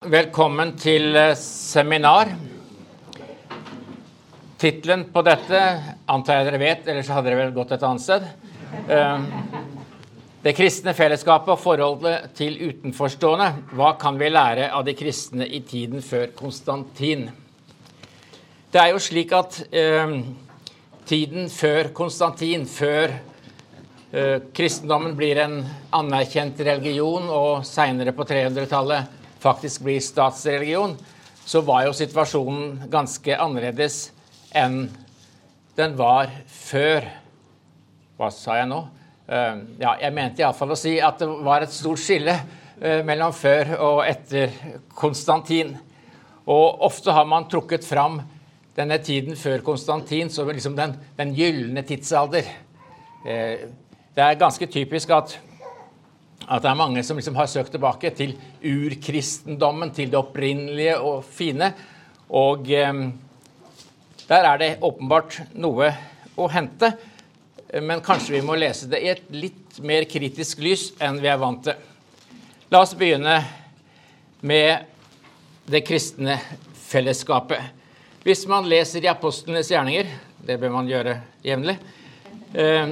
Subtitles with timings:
[0.00, 2.30] Velkommen til eh, seminar.
[4.56, 5.60] Tittelen på dette
[6.08, 8.24] antar jeg dere vet, ellers hadde dere vel gått et annet sted.
[8.96, 9.26] Eh,
[10.40, 13.50] det kristne fellesskapet og forholdet til utenforstående.
[13.76, 17.28] Hva kan vi lære av de kristne i tiden før Konstantin?
[18.72, 20.18] Det er jo slik at eh,
[21.04, 23.18] tiden før Konstantin, før
[24.56, 25.60] kristendommen blir en
[25.94, 30.96] anerkjent religion, og seinere på 300-tallet faktisk blir statsreligion,
[31.44, 34.10] så var jo situasjonen ganske annerledes
[34.56, 34.84] enn
[35.78, 37.06] den var før.
[38.20, 38.80] Hva sa jeg nå?
[39.30, 43.32] Uh, ja, jeg mente iallfall å si at det var et stort skille uh, mellom
[43.34, 44.52] før og etter
[44.98, 45.76] Konstantin.
[46.50, 48.18] Og ofte har man trukket fram
[48.76, 52.50] denne tiden før Konstantin som liksom den, den gylne tidsalder.
[53.22, 53.70] Uh,
[54.16, 55.38] det er ganske typisk at
[56.50, 58.34] at det er mange som liksom har søkt tilbake til
[58.66, 61.70] urkristendommen, til det opprinnelige og fine.
[62.34, 63.04] Og eh,
[64.26, 65.92] der er det åpenbart noe
[66.34, 66.90] å hente.
[67.82, 71.38] Men kanskje vi må lese det i et litt mer kritisk lys enn vi er
[71.38, 71.78] vant til.
[72.70, 73.36] La oss begynne
[74.46, 74.90] med
[75.70, 76.38] det kristne
[76.90, 77.78] fellesskapet.
[78.26, 80.10] Hvis man leser i apostlenes gjerninger,
[80.46, 81.76] det bør man gjøre jevnlig,
[82.54, 82.90] eh,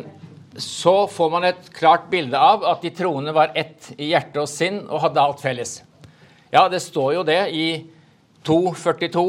[0.59, 4.51] så får man et klart bilde av at de troende var ett i hjerte og
[4.51, 5.79] sinn og hadde alt felles.
[6.51, 7.69] Ja, det står jo det i
[8.47, 9.25] 2.42.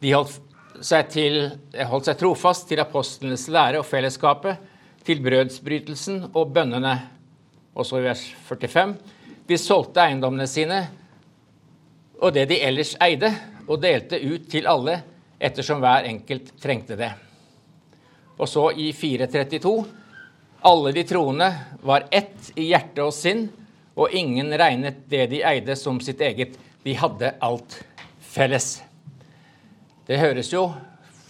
[0.00, 0.38] De holdt
[0.80, 1.40] seg, til,
[1.90, 4.60] holdt seg trofast til apostlenes lære og fellesskapet,
[5.06, 6.94] til brødsbrytelsen og bønnene.
[7.76, 8.96] Og så i vers 45.
[9.46, 10.86] De solgte eiendommene sine
[12.22, 13.30] og det de ellers eide,
[13.66, 15.00] og delte ut til alle
[15.42, 17.10] ettersom hver enkelt trengte det.
[18.38, 19.72] Og så i 432
[20.60, 21.50] alle de troende
[21.82, 23.46] var ett i hjerte og sinn,
[23.96, 26.56] og ingen regnet det de eide, som sitt eget.
[26.84, 27.78] De hadde alt
[28.20, 28.82] felles.
[30.06, 30.68] Det høres jo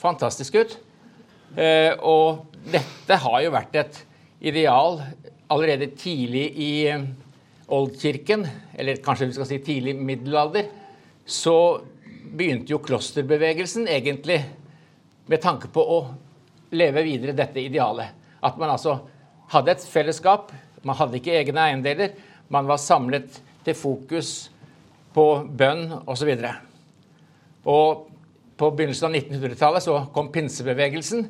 [0.01, 0.77] fantastisk ut.
[1.57, 4.01] Eh, og dette har jo vært et
[4.45, 5.01] ideal
[5.53, 7.07] allerede tidlig i eh,
[7.73, 8.45] oldkirken,
[8.77, 10.69] eller kanskje vi skal si tidlig middelalder.
[11.27, 11.57] Så
[12.37, 14.41] begynte jo klosterbevegelsen egentlig
[15.27, 16.01] med tanke på å
[16.77, 18.11] leve videre dette idealet.
[18.43, 18.99] At man altså
[19.53, 20.53] hadde et fellesskap.
[20.87, 22.17] Man hadde ikke egne eiendeler.
[22.53, 24.51] Man var samlet til fokus
[25.17, 25.27] på
[25.59, 26.33] bønn osv.
[26.33, 26.53] Og, så
[27.67, 28.05] og
[28.57, 31.27] på begynnelsen av 1900-tallet så kom pinsebevegelsen.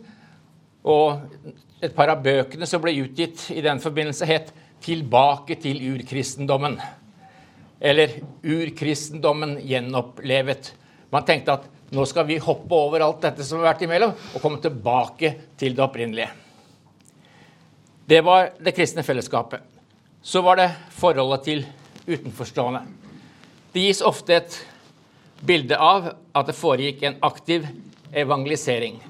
[0.86, 6.80] Og et par av bøkene som ble utgitt i den forbindelse, het 'Tilbake til urkristendommen'.
[7.80, 10.72] Eller 'Urkristendommen gjenopplevet'.
[11.10, 14.42] Man tenkte at nå skal vi hoppe over alt dette som har vært imellom, og
[14.42, 16.45] komme tilbake til det opprinnelige.
[18.06, 19.60] Det var det kristne fellesskapet.
[20.22, 21.64] Så var det forholdet til
[22.06, 22.84] utenforstående.
[23.74, 24.58] Det gis ofte et
[25.42, 27.66] bilde av at det foregikk en aktiv
[28.14, 29.00] evangelisering.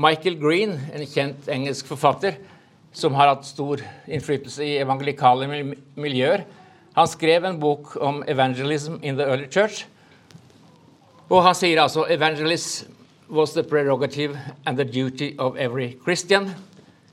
[0.00, 2.38] Michael Green, en kjent engelsk forfatter
[2.96, 5.50] som har hatt stor innflytelse i evangelikale
[6.00, 6.46] miljøer,
[6.96, 9.84] han skrev en bok om 'Evangelism in the Early Church'.
[11.28, 12.88] Og han sier altså 'Evangelism
[13.28, 16.50] was the prerogative and the duty of every Christian'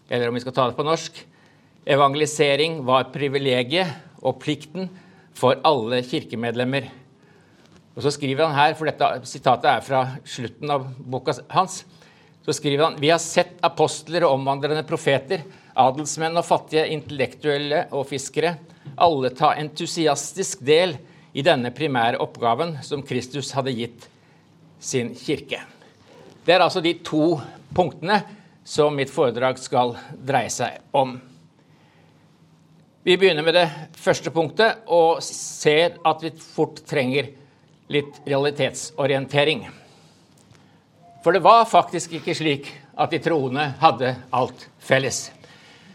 [0.10, 1.26] eller om vi skal ta det på norsk
[1.88, 4.90] evangelisering var privilegiet og plikten
[5.38, 6.90] for alle kirkemedlemmer.
[7.96, 11.84] Og så skriver han her, for dette sitatet er fra slutten av boka hans,
[12.46, 15.46] så skriver han vi har sett apostler og omvandrende profeter,
[15.78, 18.56] adelsmenn og fattige, intellektuelle og fiskere,
[18.98, 20.96] alle ta entusiastisk del
[21.38, 24.08] i denne primære oppgaven som Kristus hadde gitt
[24.80, 25.62] sin kirke.
[26.46, 27.36] Det er altså de to
[27.76, 28.22] punktene
[28.68, 31.14] som mitt foredrag skal dreie seg om.
[33.08, 37.30] Vi begynner med det første punktet og ser at vi fort trenger
[37.88, 39.64] litt realitetsorientering.
[41.24, 42.68] For det var faktisk ikke slik
[43.00, 45.30] at de troende hadde alt felles.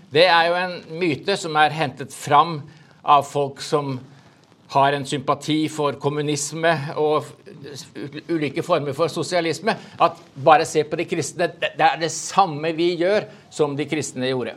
[0.08, 2.62] Det er jo en myte som er hentet fram
[3.04, 3.98] av folk som
[4.72, 7.28] har en sympati for kommunisme og
[8.32, 11.50] ulike former for sosialisme, at bare se på de kristne.
[11.60, 14.54] Det er det samme vi gjør som de kristne gjorde.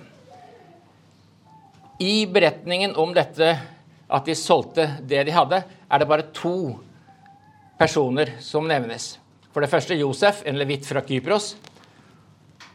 [1.99, 3.53] I beretningen om dette
[4.05, 6.75] at de solgte det de hadde, er det bare to
[7.79, 9.15] personer som nevnes.
[9.51, 11.55] For det første Josef, en levitt fra Kypros.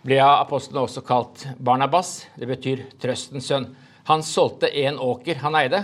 [0.04, 2.26] Ble av apostlene også kalt Barnabas.
[2.37, 3.69] Det betyr trøstens sønn.
[4.08, 5.82] Han solgte en åker han eide,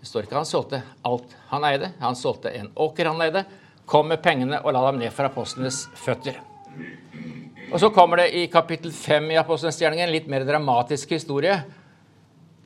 [0.00, 1.90] det står ikke han solgte alt han eide.
[2.00, 3.44] Han solgte en åker han eide,
[3.88, 6.38] kom med pengene og la dem ned for apostlenes føtter.
[7.72, 11.58] Og Så kommer det i kapittel 5 i Apostlenes gjerning en litt mer dramatisk historie.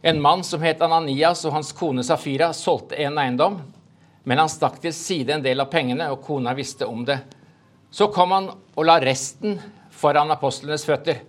[0.03, 3.59] En mann som het Ananias og hans kone Safira solgte en eiendom.
[4.23, 7.19] Men han stakk til side en del av pengene, og kona visste om det.
[7.91, 9.59] Så kom han og la resten
[9.91, 11.25] foran apostlenes føtter.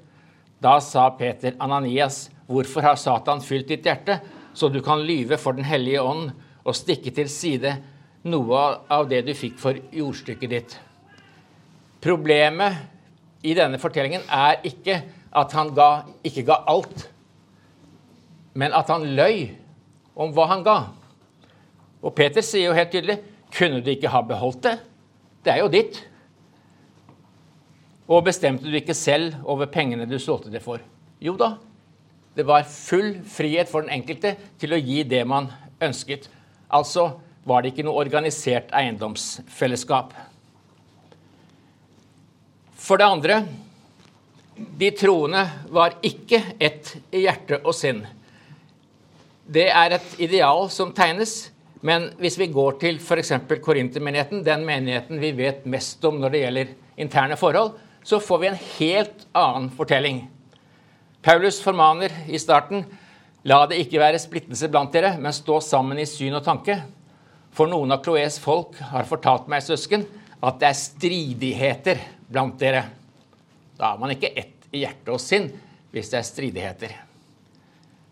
[0.61, 4.19] Da sa Peter, Ananias, hvorfor har Satan fylt ditt hjerte,
[4.53, 6.31] så du kan lyve for Den hellige ånd
[6.63, 7.75] og stikke til side
[8.29, 8.61] noe
[8.91, 10.77] av det du fikk for jordstykket ditt?
[12.03, 15.01] Problemet i denne fortellingen er ikke
[15.33, 15.89] at han ga,
[16.23, 17.07] ikke ga alt,
[18.53, 19.47] men at han løy
[20.13, 20.77] om hva han ga.
[22.03, 23.17] Og Peter sier jo helt tydelig
[23.53, 24.77] kunne du ikke ha beholdt det?
[25.45, 25.99] Det er jo ditt.
[28.09, 30.81] Og bestemte du ikke selv over pengene du solgte det for?
[31.23, 31.53] Jo da,
[32.35, 35.51] det var full frihet for den enkelte til å gi det man
[35.83, 36.29] ønsket.
[36.73, 37.11] Altså
[37.45, 40.13] var det ikke noe organisert eiendomsfellesskap.
[42.83, 43.37] For det andre
[44.53, 45.43] de troende
[45.73, 48.03] var ikke ett i hjerte og sinn.
[49.43, 51.51] Det er et ideal som tegnes,
[51.83, 53.33] men hvis vi går til f.eks.
[53.63, 58.49] Korintermenigheten, den menigheten vi vet mest om når det gjelder interne forhold, så får vi
[58.49, 60.23] en helt annen fortelling.
[61.23, 62.83] Paulus formaner i starten
[63.47, 66.77] La det ikke være splittelse blant dere, men stå sammen i syn og tanke.
[67.55, 70.05] For noen av Kloes folk har fortalt meg, søsken,
[70.43, 71.99] at det er stridigheter
[72.31, 72.85] blant dere.
[73.75, 75.49] Da er man ikke ett i hjerte og sinn
[75.93, 76.95] hvis det er stridigheter.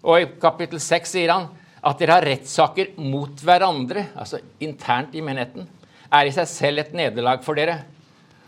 [0.04, 1.48] Og i kapittel 6 sier han
[1.81, 5.68] at dere har rettssaker mot hverandre, altså internt i menigheten,
[6.12, 7.80] er i seg selv et nederlag for dere.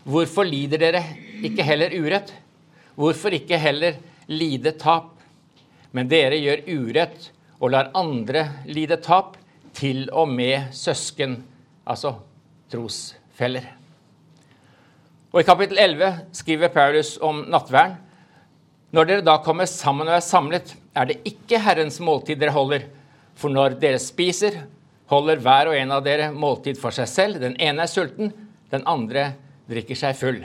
[0.04, 1.00] Hvorfor lider dere
[1.44, 2.32] ikke heller urett?
[2.94, 3.96] Hvorfor ikke heller
[4.30, 5.12] lide tap?
[5.94, 7.30] Men dere gjør urett
[7.60, 9.38] og lar andre lide tap,
[9.74, 11.40] til og med søsken,
[11.82, 12.12] altså
[12.70, 13.64] trosfeller.
[15.34, 17.96] Og I kapittel 11 skriver Paulus om nattverden.
[18.94, 22.84] Når dere da kommer sammen og er samlet, er det ikke Herrens måltid dere holder.
[23.34, 24.60] For når dere spiser,
[25.10, 27.40] holder hver og en av dere måltid for seg selv.
[27.42, 28.30] Den ene er sulten,
[28.70, 29.32] den andre
[29.66, 30.38] drikker seg full.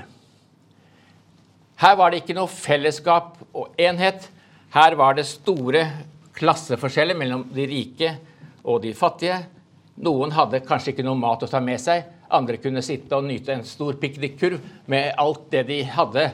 [1.79, 4.25] Her var det ikke noe fellesskap og enhet.
[4.73, 5.85] Her var det store
[6.35, 8.11] klasseforskjeller mellom de rike
[8.65, 9.37] og de fattige.
[10.03, 12.03] Noen hadde kanskje ikke noe mat å ta med seg.
[12.35, 14.59] Andre kunne sitte og nyte en stor piknikkurv
[14.91, 16.27] med alt det de hadde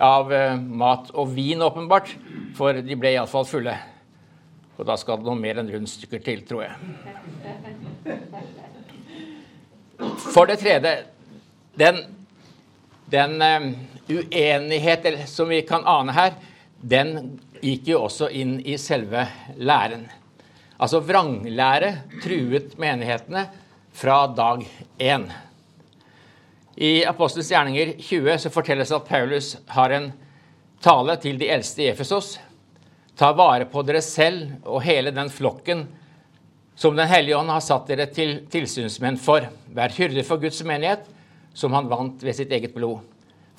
[0.00, 2.10] av eh, mat og vin, åpenbart.
[2.58, 3.76] For de ble iallfall fulle.
[4.74, 6.74] Og da skal det noe mer enn rundstykker til, tror jeg.
[10.32, 10.94] For det tredje
[11.78, 12.00] den
[13.10, 13.42] den
[14.10, 16.34] uenighet som vi kan ane her,
[16.80, 19.26] den gikk jo også inn i selve
[19.60, 20.06] læren.
[20.80, 21.92] Altså vranglære
[22.22, 23.44] truet menighetene
[23.92, 24.64] fra dag
[24.98, 25.28] én.
[26.80, 30.12] I Apostelens gjerninger 20 så fortelles at Paulus har en
[30.80, 32.38] tale til de eldste i Efesos.
[33.18, 35.84] Ta vare på dere selv og hele den flokken
[36.80, 39.44] som Den hellige ånd har satt dere til tilsynsmenn for.
[39.76, 41.02] Vær hyrder for Guds menighet,
[41.52, 43.02] som han vant ved sitt eget blod.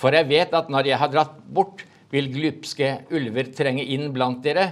[0.01, 4.41] For jeg vet at når jeg har dratt bort, vil glupske ulver trenge inn blant
[4.43, 4.71] dere,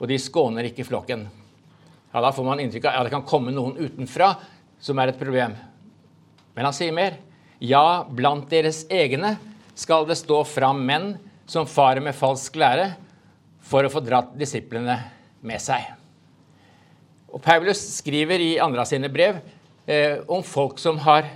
[0.00, 1.26] og de skåner ikke flokken.
[2.12, 4.34] Ja, Da får man inntrykk av at det kan komme noen utenfra
[4.80, 5.56] som er et problem.
[6.54, 7.18] Men han sier mer.
[7.60, 9.36] Ja, blant deres egne
[9.78, 11.14] skal det stå fram menn
[11.48, 12.92] som farer med falsk lære,
[13.62, 14.96] for å få dratt disiplene
[15.46, 15.84] med seg.
[17.32, 19.38] Og Paulus skriver i andre av sine brev
[19.86, 21.28] eh, om folk som har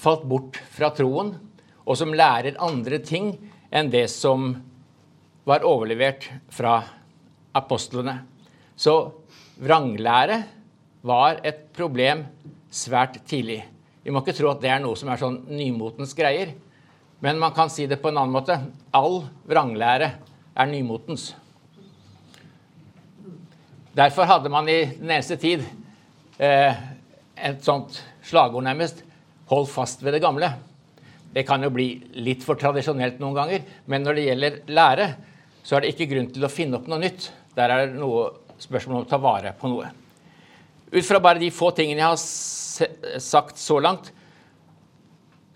[0.00, 1.34] falt bort fra troen,
[1.88, 3.32] og som lærer andre ting
[3.72, 4.50] enn det som
[5.48, 6.82] var overlevert fra
[7.56, 8.18] apostlene.
[8.76, 8.94] Så
[9.56, 10.42] vranglære
[11.08, 12.26] var et problem
[12.70, 13.62] svært tidlig.
[14.04, 16.52] Vi må ikke tro at det er noe som er sånn nymotens greier.
[17.24, 18.58] Men man kan si det på en annen måte.
[18.94, 20.12] All vranglære
[20.54, 21.32] er nymotens.
[23.96, 25.64] Derfor hadde man i den eneste tid
[26.38, 26.76] eh,
[27.34, 29.04] et sånt slagord nærmest
[29.48, 30.50] Hold fast ved det gamle.
[31.34, 31.88] Det kan jo bli
[32.24, 35.08] litt for tradisjonelt noen ganger, men når det gjelder lære,
[35.62, 37.28] så er det ikke grunn til å finne opp noe nytt.
[37.56, 39.90] Der er det noe spørsmål om å ta vare på noe.
[40.88, 44.12] Ut fra bare de få tingene jeg har sagt så langt,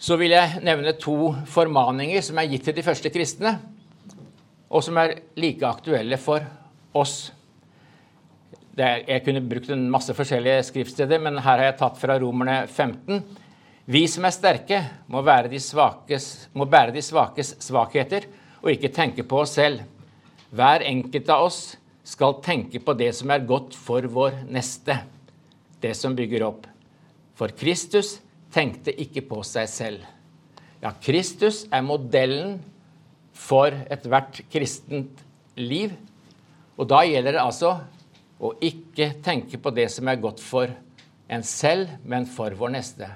[0.03, 3.55] så vil jeg nevne to formaninger som er gitt til de første kristne,
[4.73, 6.45] og som er like aktuelle for
[6.99, 7.31] oss.
[8.77, 13.21] Jeg kunne brukt en masse forskjellige skriftsteder, men her har jeg tatt fra Romerne 15
[13.85, 14.79] vi som er sterke,
[15.11, 18.29] må, de svakes, må bære de svakes svakheter
[18.63, 19.83] og ikke tenke på oss selv.
[20.55, 21.61] Hver enkelt av oss
[22.07, 25.01] skal tenke på det som er godt for vår neste,
[25.83, 26.67] det som bygger opp.
[27.35, 28.21] For Kristus
[28.55, 30.05] tenkte ikke på seg selv.
[30.83, 32.61] Ja, Kristus er modellen
[33.33, 35.23] for ethvert kristent
[35.57, 35.95] liv.
[36.79, 37.77] Og da gjelder det altså
[38.43, 40.71] å ikke tenke på det som er godt for
[41.33, 43.09] en selv, men for vår neste.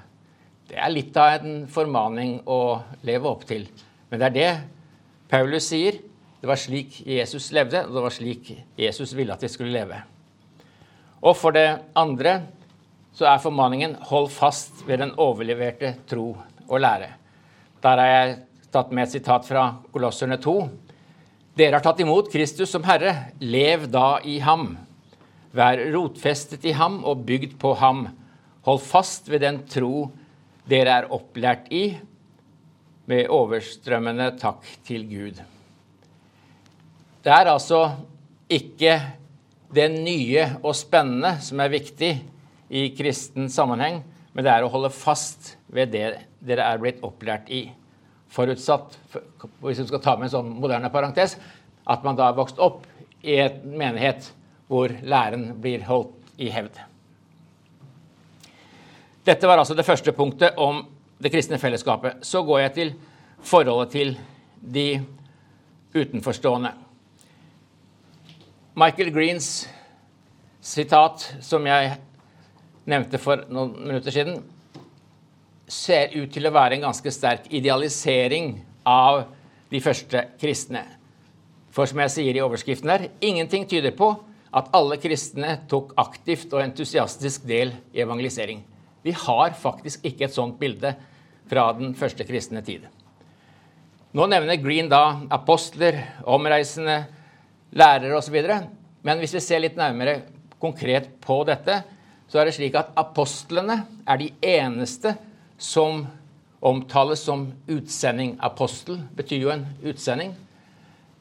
[0.67, 3.63] Det er litt av en formaning å leve opp til.
[4.09, 4.49] Men det er det
[5.31, 6.01] Paulus sier.
[6.41, 10.01] Det var slik Jesus levde, og det var slik Jesus ville at vi skulle leve.
[11.23, 12.41] Og for det andre
[13.17, 16.37] så er formaningen 'hold fast ved den overleverte tro
[16.69, 17.15] og lære'.
[17.81, 18.37] Der har jeg
[18.71, 20.69] tatt med et sitat fra Kolosserne 2.
[21.57, 23.31] Dere har tatt imot Kristus som Herre.
[23.39, 24.77] Lev da i ham.
[25.53, 28.07] Vær rotfestet i ham og bygd på ham.
[28.63, 30.11] Hold fast ved den tro
[30.67, 31.85] dere er opplært i,
[33.07, 35.37] med overstrømmende takk til Gud.
[37.23, 37.81] Det er altså
[38.51, 38.97] ikke
[39.75, 42.11] det nye og spennende som er viktig
[42.67, 44.01] i kristen sammenheng,
[44.35, 46.09] men det er å holde fast ved det
[46.43, 47.65] dere er blitt opplært i.
[48.31, 48.97] Forutsatt,
[49.63, 51.37] hvis du skal ta med en sånn moderne parentes,
[51.87, 52.83] at man da har vokst opp
[53.23, 54.29] i en menighet
[54.67, 56.75] hvor læren blir holdt i hevd.
[59.27, 60.85] Dette var altså det første punktet om
[61.19, 62.21] det kristne fellesskapet.
[62.23, 62.91] Så går jeg til
[63.43, 64.13] forholdet til
[64.61, 65.01] de
[65.95, 66.71] utenforstående.
[68.77, 69.49] Michael Greens
[70.61, 71.97] sitat, som jeg
[72.87, 74.39] nevnte for noen minutter siden,
[75.67, 78.53] ser ut til å være en ganske sterk idealisering
[78.87, 79.25] av
[79.67, 80.85] de første kristne.
[81.75, 84.13] For som jeg sier i overskriften her, ingenting tyder på
[84.55, 88.63] at alle kristne tok aktivt og entusiastisk del i evangelisering.
[89.07, 90.91] Vi har faktisk ikke et sånt bilde
[91.47, 92.83] fra den første kristne tid.
[94.17, 97.05] Nå nevner Green da apostler, omreisende,
[97.71, 98.35] lærere osv.
[99.05, 100.21] Men hvis vi ser litt nærmere
[100.59, 101.81] konkret på dette,
[102.27, 105.13] så er det slik at apostlene er de eneste
[105.55, 106.03] som
[106.59, 108.35] omtales som utsending.
[108.43, 110.33] Apostel betyr jo en utsending.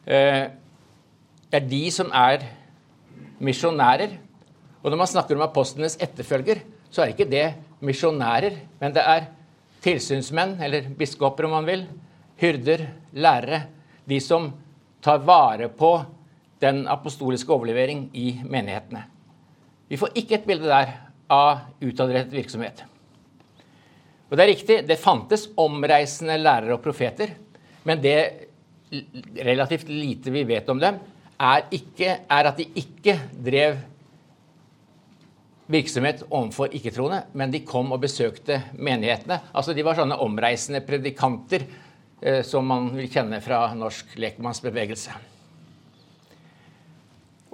[0.07, 0.47] Eh,
[1.47, 2.49] det er de som er
[3.39, 4.17] misjonærer.
[4.83, 7.47] Og når man snakker om apostlenes etterfølger, så er ikke det
[7.85, 9.29] misjonærer, men det er
[9.85, 11.85] tilsynsmenn, eller biskoper om man vil,
[12.41, 13.63] hyrder, lærere.
[14.09, 14.51] De som
[15.03, 15.93] tar vare på
[16.63, 19.05] den apostoliske overlevering i menighetene.
[19.89, 20.93] Vi får ikke et bilde der
[21.31, 22.83] av utadrettet virksomhet.
[24.27, 27.37] Og det er riktig, det fantes omreisende lærere og profeter,
[27.87, 28.19] men det
[29.47, 30.99] relativt lite vi vet om dem,
[31.37, 33.79] er, ikke, er at de ikke drev
[35.71, 39.41] virksomhet overfor ikke-troende, men de kom og besøkte menighetene.
[39.53, 41.67] Altså De var sånne omreisende predikanter
[42.21, 45.17] eh, som man vil kjenne fra norsk lekmannsbevegelse.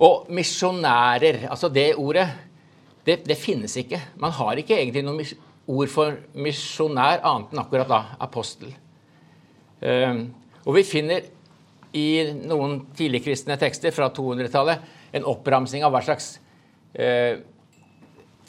[0.03, 2.27] Og misjonærer, altså det ordet,
[3.07, 4.01] det, det, finnes ikke.
[4.21, 5.27] Man har ikke egentlig noe
[5.73, 8.75] ord for misjonær annet enn akkurat da apostel.
[9.83, 10.25] Eh,
[10.63, 11.25] og vi finner
[11.97, 16.37] i noen tidligkristne tekster fra 200-tallet en oppramsing av hva slags
[16.95, 17.43] eh,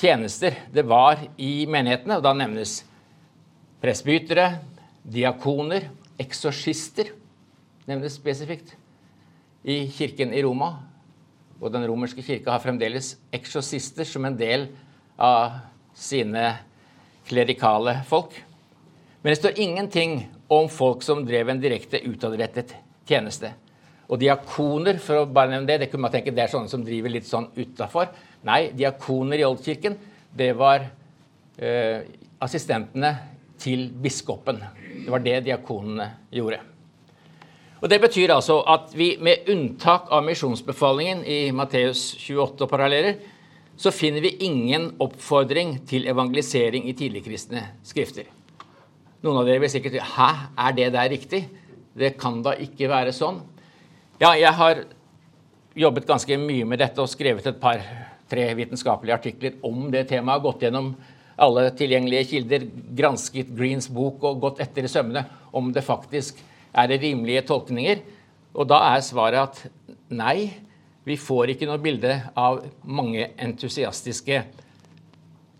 [0.04, 2.20] tjenester det var i menighetene.
[2.20, 2.82] og Da nevnes
[3.84, 4.60] presbytere,
[5.04, 7.12] diakoner, eksorsister
[7.90, 8.76] nevnes spesifikt
[9.64, 10.74] i kirken i Roma.
[11.64, 14.68] Og den romerske kirka har fremdeles eksorsister som en del
[15.16, 15.62] av
[15.96, 16.50] sine
[17.28, 18.36] klerikale folk.
[19.24, 20.18] Men det står ingenting
[20.52, 22.74] om folk som drev en direkte utadrettet
[23.08, 23.54] tjeneste.
[24.12, 26.84] Og diakoner, for å bare nevne det, det kunne man tenke det er sånne som
[26.84, 28.12] driver litt sånn utafor.
[28.44, 29.96] Nei, diakoner i Oldkirken,
[30.36, 30.84] det var
[31.58, 32.04] eh,
[32.44, 33.14] assistentene
[33.62, 34.60] til biskopen.
[35.06, 36.60] Det var det diakonene gjorde.
[37.84, 43.18] Og Det betyr altså at vi med unntak av misjonsbefalingen i Matteus 28 og paralleller,
[43.76, 48.30] så finner vi ingen oppfordring til evangelisering i tidligkristne skrifter.
[49.24, 51.42] Noen av dere vil sikkert si Hæ, er det der riktig?
[51.96, 53.42] Det kan da ikke være sånn.
[54.22, 54.84] Ja, jeg har
[55.76, 57.84] jobbet ganske mye med dette og skrevet et par
[58.34, 60.44] tre vitenskapelige artikler om det temaet.
[60.44, 60.94] Gått gjennom
[61.44, 62.66] alle tilgjengelige kilder,
[62.98, 66.42] gransket Greens bok og gått etter i sømmene om det faktisk
[66.74, 68.04] er rimelige tolkninger.
[68.54, 69.64] Og da er svaret at
[70.14, 70.52] nei,
[71.04, 74.44] vi får ikke noe bilde av mange entusiastiske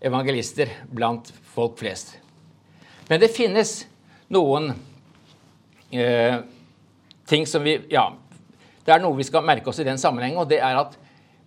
[0.04, 2.14] evangelister blant folk flest.
[3.08, 3.82] Men det finnes
[4.32, 4.70] noen
[5.92, 6.38] eh,
[7.28, 8.08] ting som vi Ja,
[8.84, 10.96] det er noe vi skal merke oss i den sammenhengen, og det er at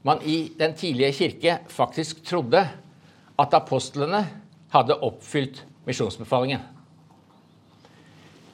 [0.08, 2.64] man i den tidlige kirke faktisk trodde
[3.38, 4.24] at apostlene
[4.72, 6.64] hadde oppfylt misjonsbefalingen.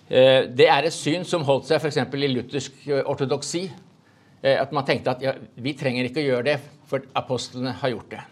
[0.09, 2.01] Eh, det er et syn som holdt seg f.eks.
[2.01, 3.63] i luthersk eh, ortodoksi.
[4.41, 6.57] Eh, at man tenkte at ja, vi trenger ikke å gjøre det,
[6.89, 8.25] for apostlene har gjort det.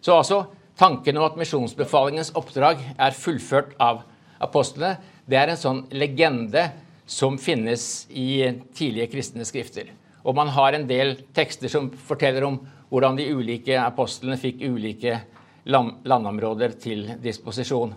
[0.00, 0.40] Så altså,
[0.78, 4.02] tanken om at misjonsbefalingens oppdrag er fullført av
[4.42, 6.68] apostlene, det er en sånn legende
[7.06, 9.90] som finnes i tidlige kristne skrifter.
[10.26, 12.58] Og man har en del tekster som forteller om
[12.90, 15.20] hvordan de ulike apostlene fikk ulike
[15.66, 17.94] landområder til disposisjon.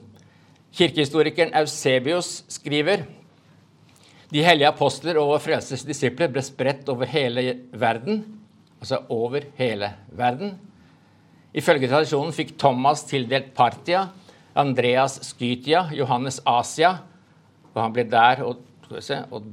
[0.74, 3.06] Kirkehistorikeren Eusebius skriver
[4.30, 8.22] de hellige apostler og frelses disipler ble spredt over hele verden.
[8.80, 10.54] Altså over hele verden.
[11.54, 14.06] Ifølge tradisjonen fikk Thomas tildelt Partia,
[14.56, 16.94] Andreas Skytia, Johannes Asia.
[17.74, 18.62] Og han ble der og
[19.02, 19.50] se og,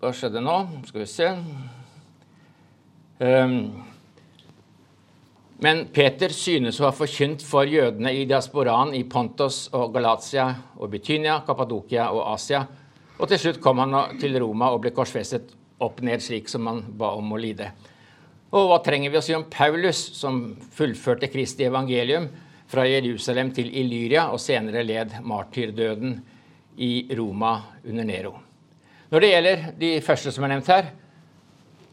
[0.00, 0.56] Hva skjedde nå?
[0.88, 1.26] Skal vi se
[3.20, 3.56] um,
[5.60, 10.46] men Peter synes å ha forkynt for jødene i diasporaen i Pontos og Galatia
[10.80, 12.62] og Bytynia, Kappadokia og Asia.
[13.20, 15.52] Og til slutt kom han til Roma og ble korsfestet
[15.84, 17.68] opp ned slik som han ba om å lide.
[18.56, 22.32] Og hva trenger vi å si om Paulus, som fullførte Kristi evangelium
[22.72, 26.22] fra Jerusalem til Illyria og senere led martyrdøden
[26.80, 28.38] i Roma under Nero?
[29.10, 30.92] Når det gjelder de første som er nevnt her,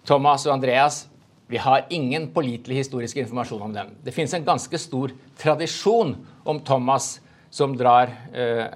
[0.06, 1.08] Thomas og Andreas,
[1.50, 3.90] vi har ingen pålitelig historisk informasjon om dem.
[4.06, 6.14] Det finnes en ganske stor tradisjon
[6.46, 7.16] om Thomas
[7.50, 8.70] som drar eh,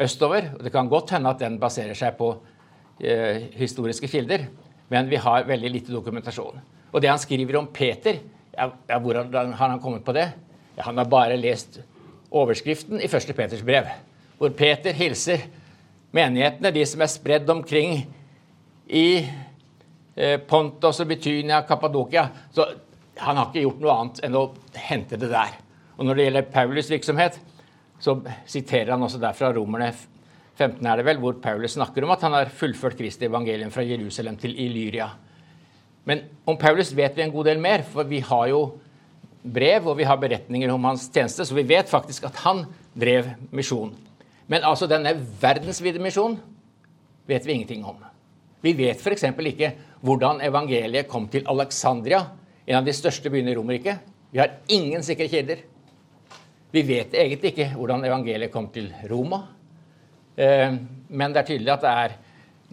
[0.00, 0.54] østover.
[0.56, 2.32] og Det kan godt hende at den baserer seg på
[2.96, 4.48] eh, historiske kilder,
[4.88, 6.64] men vi har veldig lite dokumentasjon.
[6.92, 8.22] Og det han skriver om Peter,
[8.56, 10.30] ja, ja, hvordan har han kommet på det?
[10.78, 11.82] Ja, han har bare lest
[12.32, 13.92] overskriften i første Peters brev,
[14.40, 15.44] hvor Peter hilser
[16.12, 18.02] menighetene, de som er spredd omkring
[18.92, 19.06] i
[20.14, 22.26] Eh, Pontos og Betynia, Kappadokia.
[22.52, 22.66] Så
[23.22, 24.46] han har ikke gjort noe annet enn å
[24.88, 25.56] hente det der.
[25.96, 27.38] Og når det gjelder Paulus' virksomhet,
[28.02, 29.92] så siterer han også der fra Romerne
[30.58, 33.84] 15, er det vel, hvor Paulus snakker om at han har fullført Kristi evangelium fra
[33.86, 35.08] Jerusalem til Illyria.
[36.04, 38.62] Men om Paulus vet vi en god del mer, for vi har jo
[39.42, 43.32] brev og vi har beretninger om hans tjeneste, så vi vet faktisk at han drev
[43.54, 43.94] misjon.
[44.52, 46.36] Men altså denne verdensvide misjonen
[47.28, 48.02] vet vi ingenting om.
[48.62, 49.24] Vi vet f.eks.
[49.24, 49.72] ikke
[50.04, 52.20] hvordan evangeliet kom til Alexandria,
[52.66, 54.10] en av de største byene i Romerriket.
[54.30, 55.64] Vi har ingen sikre kilder.
[56.72, 59.42] Vi vet egentlig ikke hvordan evangeliet kom til Roma.
[60.36, 60.76] Eh,
[61.08, 62.14] men det er tydelig at det er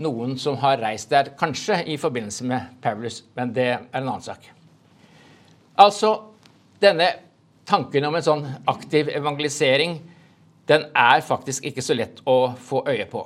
[0.03, 4.23] noen som har reist der, kanskje i forbindelse med Paulus, men det er en annen
[4.23, 4.45] sak.
[5.79, 6.13] Altså,
[6.79, 7.09] denne
[7.67, 9.97] tanken om en sånn aktiv evangelisering,
[10.69, 13.23] den er faktisk ikke så lett å få øye på.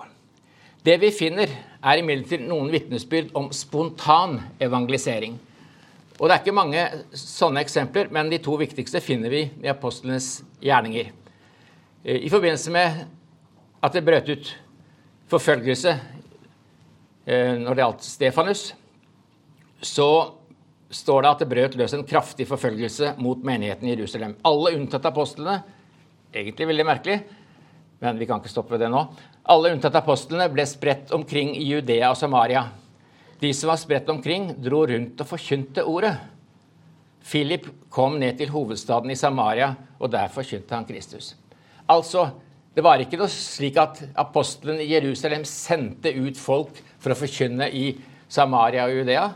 [0.83, 1.51] Det vi finner,
[1.83, 5.37] er imidlertid noen vitnesbyrd om spontan evangelisering.
[6.19, 6.83] Og Det er ikke mange
[7.17, 11.09] sånne eksempler, men de to viktigste finner vi i apostlenes gjerninger.
[12.03, 13.05] Eh, I forbindelse med
[13.83, 14.53] at det brøt ut
[15.31, 15.93] forfølgelse
[17.25, 18.63] eh, når det gjaldt Stefanus,
[19.83, 20.09] så
[20.93, 24.37] står det at det brøt løs en kraftig forfølgelse mot menigheten i Jerusalem.
[24.45, 25.63] Alle unntatt apostlene,
[26.35, 27.17] egentlig veldig merkelig,
[28.03, 29.01] men vi kan ikke stoppe det nå.
[29.53, 32.65] Alle unntatt apostlene ble spredt omkring i Judea og Samaria.
[33.39, 36.13] De som var spredt omkring, dro rundt og forkynte ordet.
[37.23, 41.33] Philip kom ned til hovedstaden i Samaria, og der forkynte han Kristus.
[41.87, 42.29] Altså,
[42.75, 47.69] det var ikke noe slik at apostlene i Jerusalem sendte ut folk for å forkynne
[47.69, 47.91] i
[48.31, 49.27] Samaria og Judea.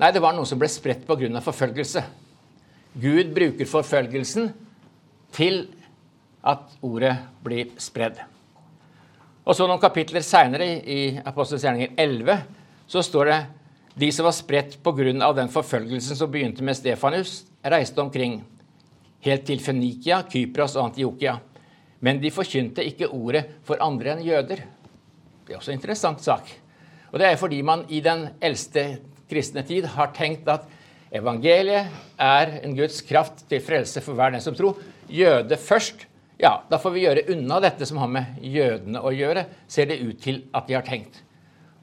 [0.00, 1.40] Nei, det var noe som ble spredt pga.
[1.40, 2.02] forfølgelse.
[2.98, 4.52] Gud bruker forfølgelsen
[5.34, 5.66] til
[6.44, 8.20] at ordet blir spredd.
[9.44, 12.38] Og så noen kapitler seinere, i Apostelens gjerninger 11,
[12.88, 13.38] så står det
[13.94, 15.32] de som var spredt pga.
[15.32, 18.42] den forfølgelsen som begynte med Stefanus, reiste omkring
[19.24, 21.38] helt til Fenikia, Kypros og Antiokia.
[22.00, 24.64] Men de forkynte ikke ordet for andre enn jøder.
[25.46, 26.50] Det er også en interessant sak.
[27.12, 28.98] Og det er fordi man i den eldste
[29.30, 30.66] kristne tid har tenkt at
[31.14, 34.80] evangeliet er en Guds kraft til frelse for hver den som tror.
[35.08, 36.06] Jøde først,
[36.38, 40.00] ja, da får vi gjøre unna dette som har med jødene å gjøre, ser det
[40.02, 41.20] ut til at de har tenkt.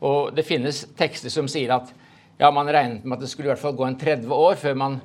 [0.04, 1.92] Og det finnes tekster som sier at
[2.42, 4.80] ja, man regnet med at det skulle i hvert fall gå en 30 år før
[4.82, 4.98] man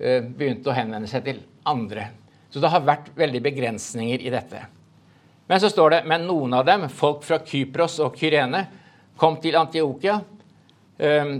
[0.00, 2.08] eh, begynte å henvende seg til andre.
[2.50, 4.62] Så det har vært veldig begrensninger i dette.
[5.46, 8.64] Men så står det men noen av dem, folk fra Kypros og Kyrene,
[9.20, 10.18] kom til Antiokia.
[10.98, 11.36] Eh,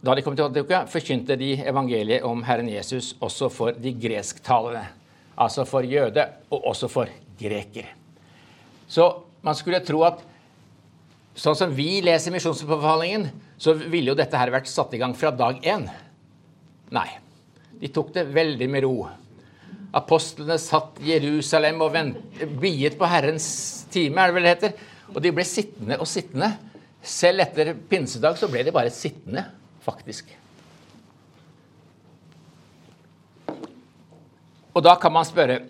[0.00, 4.86] da de kom til Antiokia, forkynte de evangeliet om Herren Jesus også for de gresktalende
[5.38, 7.86] altså for jøde, og også for greker.
[8.88, 9.06] Så
[9.44, 10.24] man skulle tro at
[11.38, 15.30] sånn som vi leser misjonsbefalingen, så ville jo dette her vært satt i gang fra
[15.34, 15.86] dag én.
[16.94, 17.08] Nei.
[17.78, 19.06] De tok det veldig med ro.
[19.98, 21.94] Apostlene satt i Jerusalem og
[22.58, 23.46] biet på Herrens
[23.92, 24.74] time, er det vel det heter.
[25.14, 26.50] Og de ble sittende og sittende.
[26.98, 29.46] Selv etter pinsedag så ble de bare sittende,
[29.86, 30.34] faktisk.
[34.78, 35.64] Og da kan man spørre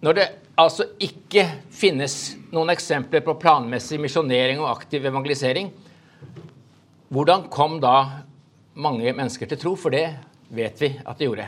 [0.00, 0.26] Når det
[0.60, 2.14] altså ikke finnes
[2.52, 5.68] noen eksempler på planmessig misjonering og aktiv evangelisering,
[7.12, 8.24] hvordan kom da
[8.80, 9.74] mange mennesker til tro?
[9.76, 10.06] For det
[10.48, 11.46] vet vi at de gjorde.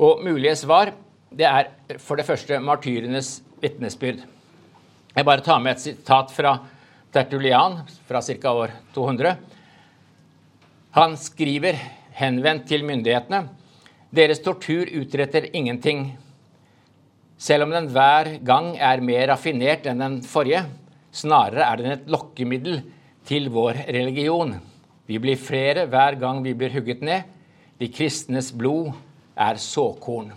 [0.00, 0.94] Og mulige svar
[1.28, 1.68] det er
[2.00, 4.24] for det første martyrenes vitnesbyrd.
[5.12, 6.56] Jeg bare tar med et sitat fra
[7.12, 8.52] Tertulian fra ca.
[8.52, 9.36] år 200.
[10.96, 11.76] Han skriver,
[12.16, 13.44] henvendt til myndighetene,
[14.14, 16.16] deres tortur utretter ingenting.
[17.38, 20.64] Selv om den hver gang er mer raffinert enn den forrige,
[21.14, 22.80] snarere er den et lokkemiddel
[23.28, 24.56] til vår religion.
[25.08, 27.28] Vi blir flere hver gang vi blir hugget ned.
[27.78, 28.90] De kristnes blod
[29.38, 30.32] er såkorn.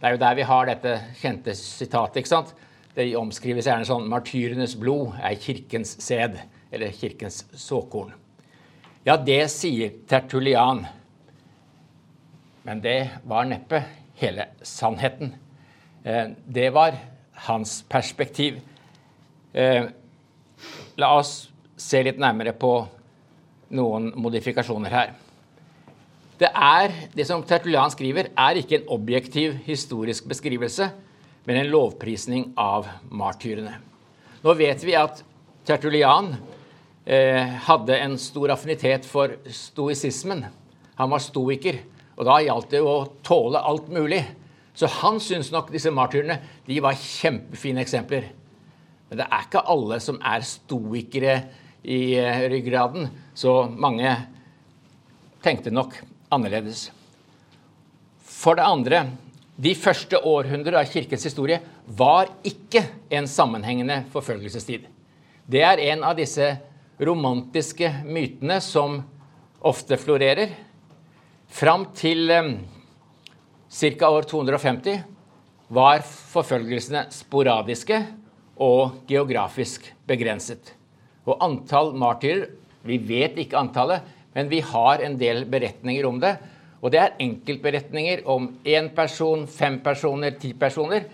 [0.00, 2.20] Det er jo der vi har dette kjente sitatet.
[2.20, 2.54] ikke sant?
[2.94, 6.38] Det omskrives gjerne sånn 'Martyrenes blod er kirkens sæd',
[6.72, 8.12] eller kirkens såkorn.
[9.06, 10.86] Ja, det sier Tertulian.
[12.66, 13.82] Men det var neppe
[14.20, 15.34] hele sannheten.
[16.04, 16.98] Eh, det var
[17.46, 18.60] hans perspektiv.
[19.52, 19.84] Eh,
[20.96, 22.74] la oss se litt nærmere på
[23.76, 25.12] noen modifikasjoner her.
[26.40, 30.88] Det er, det som Tertulian skriver, er ikke en objektiv historisk beskrivelse,
[31.44, 33.74] men en lovprisning av martyrene.
[34.40, 35.20] Nå vet vi at
[35.68, 36.32] Tertulian
[37.04, 40.46] eh, hadde en stor affinitet for stoisismen.
[40.96, 41.82] Han var stoiker,
[42.20, 44.20] og da gjaldt det å tåle alt mulig.
[44.76, 48.28] Så han syns nok disse martyrene de var kjempefine eksempler.
[49.08, 51.38] Men det er ikke alle som er stoikere
[51.80, 54.12] i eh, ryggraden, så mange
[55.40, 55.96] tenkte nok
[56.30, 56.90] annerledes.
[58.20, 59.02] For det andre
[59.60, 64.84] de første århundrer av kirkens historie var ikke en sammenhengende forfølgelsestid.
[65.50, 66.52] Det er en av disse
[67.00, 69.00] romantiske mytene som
[69.60, 70.52] ofte florerer.
[71.50, 72.52] Fram til um,
[73.74, 74.06] ca.
[74.06, 75.00] år 250
[75.74, 77.98] var forfølgelsene sporadiske
[78.62, 80.76] og geografisk begrenset.
[81.26, 82.54] Og antall martyrer
[82.86, 86.36] Vi vet ikke antallet, men vi har en del beretninger om det.
[86.80, 91.04] Og det er enkeltberetninger om én person, fem personer, ti personer.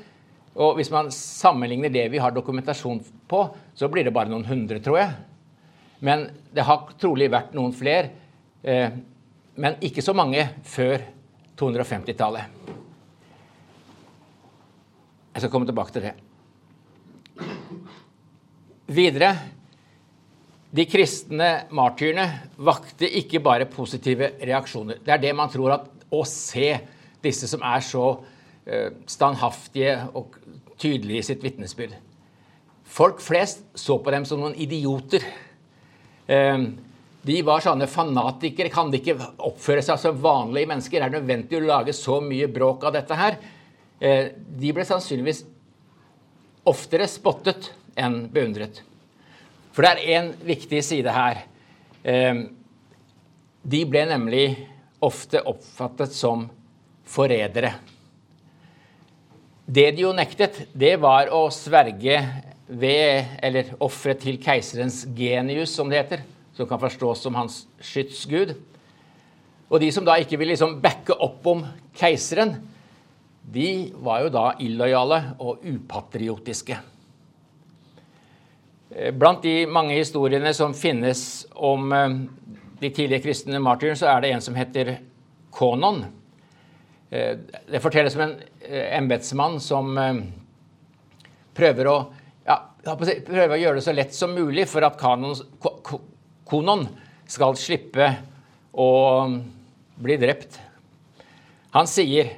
[0.54, 3.42] Og hvis man sammenligner det vi har dokumentasjon på,
[3.74, 5.10] så blir det bare noen hundre, tror jeg.
[6.06, 8.12] Men det har trolig vært noen flere.
[8.62, 8.94] Eh,
[9.56, 11.02] men ikke så mange før
[11.56, 12.44] 250-tallet.
[15.36, 16.14] Jeg skal komme tilbake til det.
[18.86, 19.34] Videre
[20.76, 22.26] de kristne martyrene
[22.66, 25.00] vakte ikke bare positive reaksjoner.
[25.04, 26.72] Det er det man tror at å se
[27.24, 30.36] disse som er så uh, standhaftige og
[30.76, 31.94] tydelige i sitt vitnesbyrd.
[32.86, 35.24] Folk flest så på dem som noen idioter.
[37.26, 38.70] De var sånne fanatikere.
[38.72, 41.02] Kan de ikke oppføre seg som vanlige mennesker?
[41.02, 43.38] Er det nødvendig å lage så mye bråk av dette her?
[43.98, 45.42] Uh, de ble sannsynligvis
[46.66, 48.82] oftere spottet enn beundret.
[49.76, 51.42] For det er én viktig side her.
[52.06, 52.46] Ehm,
[53.66, 54.46] de ble nemlig
[55.04, 56.46] ofte oppfattet som
[57.06, 57.74] forrædere.
[59.66, 62.20] Det de jo nektet, det var å sverge
[62.66, 66.22] ved, eller ofre til keiserens genius, som det heter,
[66.56, 68.54] som kan forstås som hans skytsgud.
[69.66, 71.64] Og de som da ikke ville liksom backe opp om
[71.96, 72.56] keiseren,
[73.46, 76.78] de var jo da illojale og upatriotiske.
[78.90, 81.20] Eh, blant de mange historiene som finnes
[81.54, 82.16] om eh,
[82.80, 84.96] de tidlige kristne martyrene, så er det en som heter
[85.54, 86.04] Konon.
[87.10, 87.38] Eh,
[87.70, 89.94] det fortelles om en embetsmann som
[91.56, 91.96] prøver å,
[92.46, 95.36] ja, prøver å gjøre det så lett som mulig for at kanon,
[96.46, 96.86] Konon
[97.26, 98.08] skal slippe
[98.76, 98.88] å
[99.96, 100.60] bli drept.
[101.74, 102.30] Han sier,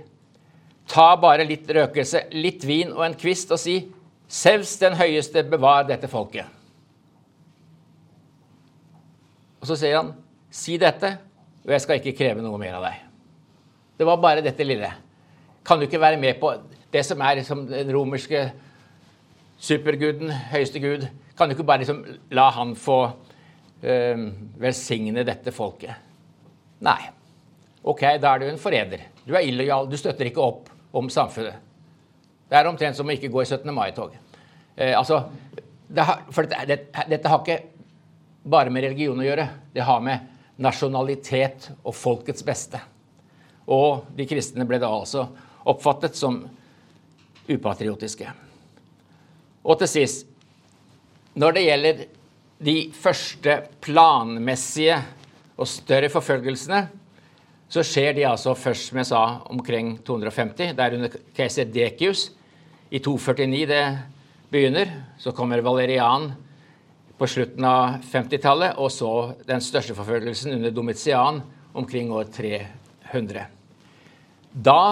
[0.88, 3.80] ta bare litt røkelse, litt vin og en kvist, og si
[4.28, 6.44] Sevs den høyeste, bevar dette folket.
[9.58, 10.10] Og så sier han,
[10.52, 11.14] si dette,
[11.64, 12.98] og jeg skal ikke kreve noe mer av deg.
[13.98, 14.90] Det var bare dette lille.
[15.64, 16.52] Kan du ikke være med på
[16.92, 18.44] det som er liksom den romerske
[19.64, 21.08] superguden, høyeste gud?
[21.36, 22.04] Kan du ikke bare liksom
[22.36, 23.00] la han få
[23.80, 25.94] velsigne dette folket?
[26.82, 27.00] Nei.
[27.88, 29.04] Ok, da er du en forræder.
[29.24, 29.88] Du er illojal.
[29.90, 31.60] Du støtter ikke opp om samfunnet.
[32.48, 33.70] Det er omtrent som å ikke gå i 17.
[33.74, 34.14] mai-tog.
[34.74, 35.22] Eh, altså,
[35.88, 37.58] det for dette, det, dette har ikke
[38.48, 39.46] bare med religion å gjøre.
[39.74, 40.26] Det har med
[40.58, 42.80] nasjonalitet og folkets beste.
[43.68, 45.26] Og de kristne ble da altså
[45.68, 46.40] oppfattet som
[47.48, 48.28] upatriotiske.
[49.64, 50.26] Og til sist
[51.38, 51.98] Når det gjelder
[52.58, 54.96] de første planmessige
[55.58, 56.86] og større forfølgelsene,
[57.68, 60.72] så skjer de altså først, som jeg sa, omkring 250.
[60.74, 62.30] Det er under keiser Dekius
[62.90, 63.82] i 249 det
[64.50, 64.92] begynner.
[65.20, 66.30] Så kommer Valerian
[67.18, 69.12] på slutten av 50-tallet, og så
[69.46, 71.42] den største forfølgelsen under Domitian
[71.76, 73.44] omkring år 300.
[74.52, 74.82] Da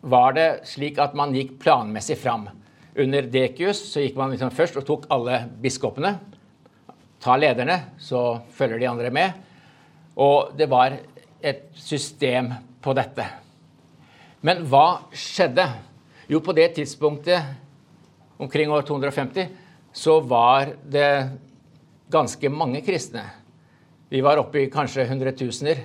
[0.00, 2.48] var det slik at man gikk planmessig fram.
[2.98, 6.18] Under Dekius så gikk man liksom først og tok alle biskopene.
[7.20, 9.32] Ta lederne, så følger de andre med.
[10.16, 10.96] Og det var
[11.40, 13.26] et system på dette.
[14.40, 15.66] Men hva skjedde?
[16.30, 17.44] Jo, på det tidspunktet,
[18.40, 19.48] omkring år 250,
[19.92, 21.36] så var det
[22.10, 23.24] ganske mange kristne.
[24.10, 25.84] Vi var oppe i kanskje hundretusener.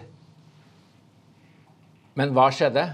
[2.16, 2.86] Men hva skjedde?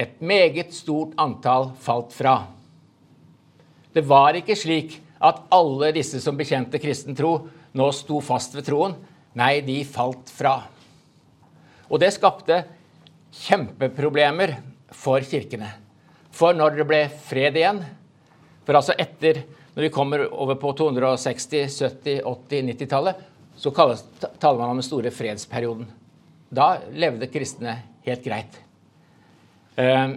[0.00, 2.34] Et meget stort antall falt fra.
[3.94, 7.34] Det var ikke slik at alle disse som bekjente kristen tro,
[7.76, 8.96] nå sto fast ved troen.
[9.36, 10.56] Nei, de falt fra.
[11.90, 12.62] Og det skapte
[13.44, 14.56] kjempeproblemer
[14.96, 15.68] for kirkene.
[16.34, 17.80] For når det ble fred igjen
[18.62, 19.40] For altså etter,
[19.74, 23.22] når vi kommer over på 260-, 70-, 80-, 90-tallet,
[23.56, 25.88] så taler man om den store fredsperioden.
[26.50, 27.74] Da levde kristne
[28.06, 28.60] helt greit.
[29.80, 30.14] Ehm,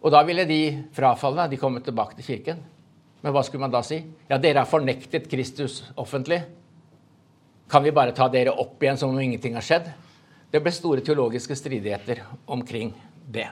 [0.00, 0.60] og da ville de
[0.94, 2.62] frafalne de komme tilbake til kirken.
[3.20, 4.00] Men hva skulle man da si?
[4.28, 6.40] Ja, dere har fornektet Kristus offentlig.
[7.70, 9.90] Kan vi bare ta dere opp igjen som om ingenting har skjedd?
[10.50, 12.90] Det ble store teologiske stridigheter omkring
[13.30, 13.46] det.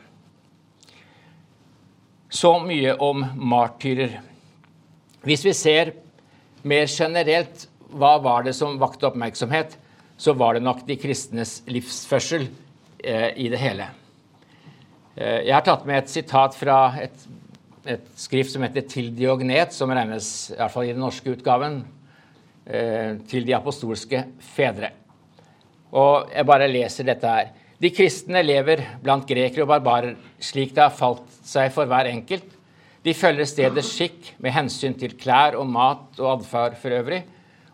[2.29, 4.19] Så mye om martyrer.
[5.23, 5.93] Hvis vi ser
[6.67, 9.77] mer generelt hva var det som vakte oppmerksomhet,
[10.19, 12.49] så var det nok de kristnes livsførsel
[12.99, 13.87] eh, i det hele.
[15.15, 17.29] Eh, jeg har tatt med et sitat fra et,
[17.87, 21.85] et, skrift som heter 'Til Diognet', som regnes, i hvert fall i den norske utgaven,
[22.67, 24.91] eh, til de apostolske fedre.
[25.93, 27.49] Og jeg bare leser dette her.
[27.81, 32.45] De kristne lever blant grekere og barbarer slik det har falt seg for hver enkelt.
[33.05, 37.25] De følger stedets skikk med hensyn til klær og mat og adferd for øvrig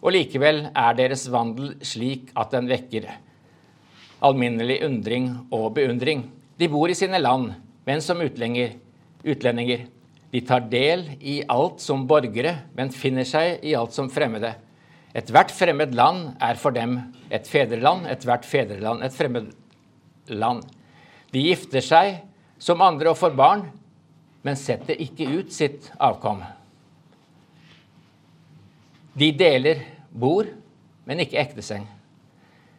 [0.05, 3.09] og likevel er deres vandel slik at den vekker
[4.25, 6.27] alminnelig undring og beundring.
[6.61, 8.77] De bor i sine land, men som utlendinger.
[9.25, 14.55] De tar del i alt som borgere, men finner seg i alt som fremmede.
[15.15, 16.99] Ethvert fremmed land er for dem
[17.31, 19.53] et fedreland, ethvert fedreland et fremmed
[20.35, 20.65] land.
[21.31, 22.19] De gifter seg
[22.59, 23.65] som andre og får barn,
[24.45, 26.43] men setter ikke ut sitt avkom.
[29.15, 30.51] De deler bord,
[31.07, 31.87] men ikke ekteseng.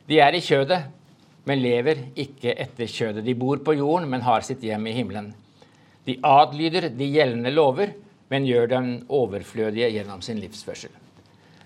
[0.05, 0.83] De er i kjødet,
[1.47, 3.23] men lever ikke etter kjødet.
[3.25, 5.31] De bor på jorden, men har sitt hjem i himmelen.
[6.05, 7.93] De adlyder de gjeldende lover,
[8.29, 10.93] men gjør dem overflødige gjennom sin livsførsel.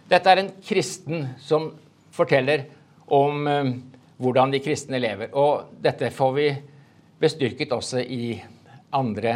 [0.09, 1.69] Dette er en kristen som
[2.15, 2.65] forteller
[3.13, 3.71] om uh,
[4.19, 5.31] hvordan de kristne lever.
[5.37, 6.49] Og dette får vi
[7.19, 8.35] bestyrket også i
[8.95, 9.35] andre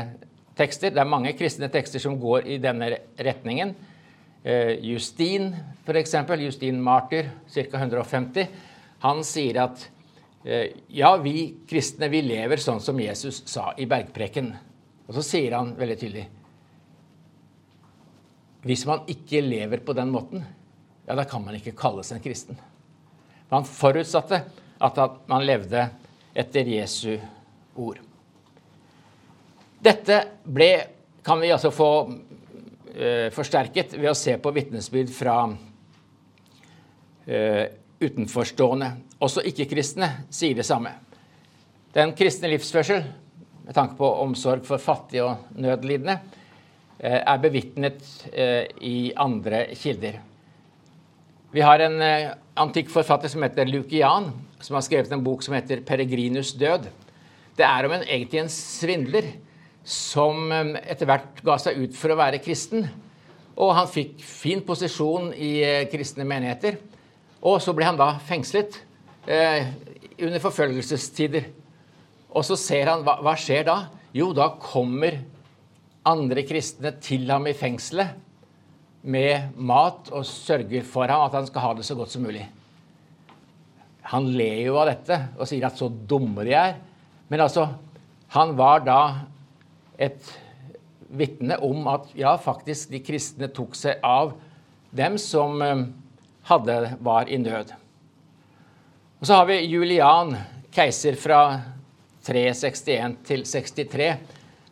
[0.58, 0.94] tekster.
[0.94, 3.74] Det er mange kristne tekster som går i denne retningen.
[4.44, 5.54] Eh, Justin,
[5.86, 7.78] f.eks., Justin Martyr, ca.
[7.80, 8.48] 150,
[9.04, 9.86] han sier at
[10.44, 14.52] eh, ja, vi kristne vi lever sånn som Jesus sa i bergpreken.
[15.08, 16.28] Og så sier han veldig tydelig
[18.64, 20.46] Hvis man ikke lever på den måten,
[21.04, 22.56] ja, da kan man ikke kalles en kristen.
[23.52, 24.40] Man forutsatte
[24.84, 25.90] at man levde
[26.34, 27.18] etter Jesu
[27.76, 28.00] ord.
[29.84, 30.88] Dette ble,
[31.24, 35.58] kan vi altså få uh, forsterket ved å se på vitnesbyrd fra uh,
[38.00, 38.92] utenforstående.
[39.24, 40.92] Også ikke-kristne sier det samme.
[41.94, 43.04] Den kristne livsførsel,
[43.64, 46.18] med tanke på omsorg for fattige og nødlidende,
[47.00, 50.20] eh, er bevitnet eh, i andre kilder.
[51.54, 55.56] Vi har en eh, antikk forfatter som heter Lukian, som har skrevet en bok som
[55.56, 56.90] heter 'Peregrinus død'.
[57.58, 59.34] Det er om en, egentlig en svindler
[59.84, 62.88] som etter hvert ga seg ut for å være kristen.
[63.58, 66.80] Og han fikk fin posisjon i kristne menigheter.
[67.44, 68.78] Og så ble han da fengslet
[69.28, 69.68] eh,
[70.22, 71.50] under forfølgelsestider.
[72.34, 73.78] Og så ser han hva, hva skjer da?
[74.14, 75.20] Jo, da kommer
[76.08, 78.20] andre kristne til ham i fengselet
[79.04, 82.46] med mat og sørger for ham at han skal ha det så godt som mulig.
[84.12, 86.78] Han ler jo av dette og sier at så dumme de er.
[87.32, 87.68] Men altså,
[88.36, 89.00] han var da
[90.02, 90.32] et
[91.14, 94.34] vitne om at ja, faktisk de kristne tok seg av
[94.94, 95.86] dem som eh,
[96.50, 97.74] hadde, var i nød.
[99.22, 100.36] Og Så har vi Julian,
[100.74, 101.40] keiser fra
[102.26, 104.08] 361 til 63.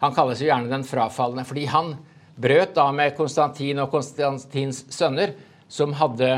[0.01, 1.93] Han kalles jo gjerne den frafalne, fordi han
[2.41, 5.35] brøt da med Konstantin og Konstantins sønner,
[5.71, 6.31] som hadde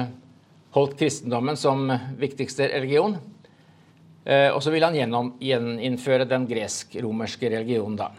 [0.73, 1.85] holdt kristendommen som
[2.19, 3.15] viktigste religion.
[4.25, 4.97] Eh, og så vil han
[5.39, 8.09] gjeninnføre den gresk-romerske religionen da.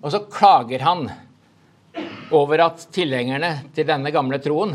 [0.00, 1.08] Og så klager han
[2.34, 4.74] over at tilhengerne til denne gamle troen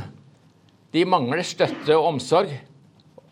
[0.93, 2.51] de mangler støtte og omsorg.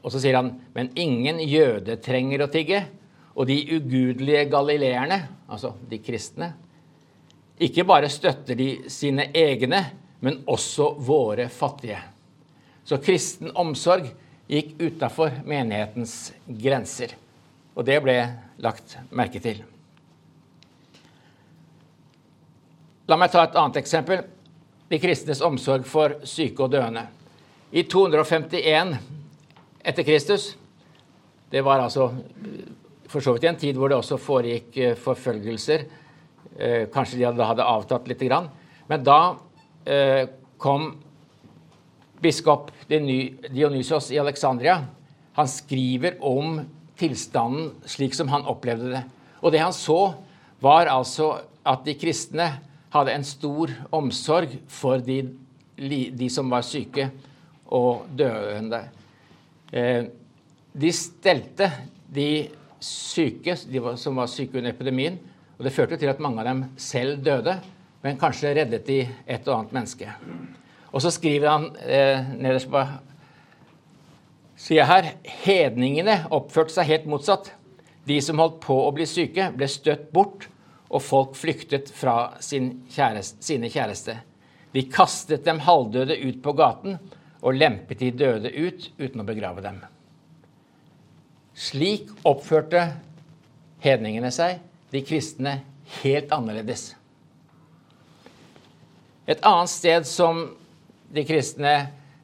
[0.06, 2.84] Og så sier han men ingen jøde trenger å tigge,
[3.38, 5.20] og de ugudelige galileerne,
[5.50, 6.52] altså de kristne,
[7.62, 9.82] ikke bare støtter de sine egne,
[10.20, 12.00] men også våre fattige.
[12.86, 14.08] Så kristen omsorg
[14.50, 17.14] gikk utafor menighetens grenser.
[17.78, 18.16] Og det ble
[18.64, 19.62] lagt merke til.
[23.08, 24.24] La meg ta et annet eksempel.
[24.90, 27.06] De kristnes omsorg for syke og døende.
[27.72, 28.96] I 251
[29.84, 30.56] etter Kristus
[31.52, 32.10] Det var altså
[33.08, 35.86] for så vidt i en tid hvor det også foregikk eh, forfølgelser.
[36.58, 38.50] Eh, kanskje de hadde, avtatt lite grann.
[38.90, 39.20] Men da
[39.88, 40.28] eh,
[40.60, 40.92] kom
[42.22, 44.82] biskop Dionysos i Alexandria.
[45.38, 46.60] Han skriver om
[46.98, 49.04] tilstanden slik som han opplevde det.
[49.44, 50.16] Og det han så,
[50.60, 51.36] var altså
[51.68, 52.48] at de kristne
[52.90, 55.20] hadde en stor omsorg for de,
[55.78, 57.12] de som var syke
[57.78, 58.80] og døende.
[60.74, 61.70] De stelte
[62.10, 62.48] de
[62.88, 65.20] syke de som var syke under epidemien,
[65.58, 67.58] og det førte til at mange av dem selv døde,
[68.04, 70.16] men kanskje reddet de et og annet menneske.
[70.94, 72.84] Og så skriver han eh, nederst på
[74.58, 75.12] sida her
[75.44, 77.52] hedningene oppførte seg helt motsatt.
[78.08, 80.48] De som holdt på å bli syke, ble støtt bort,
[80.88, 84.16] og folk flyktet fra sin kjæreste, sine kjæreste.
[84.72, 86.96] De kastet dem halvdøde ut på gaten
[87.42, 89.82] og lempet de døde ut uten å begrave dem.
[91.58, 92.84] Slik oppførte
[93.82, 94.60] hedningene seg,
[94.94, 95.56] de kristne,
[96.04, 96.92] helt annerledes.
[99.26, 100.44] Et annet sted som
[101.10, 101.74] de kristne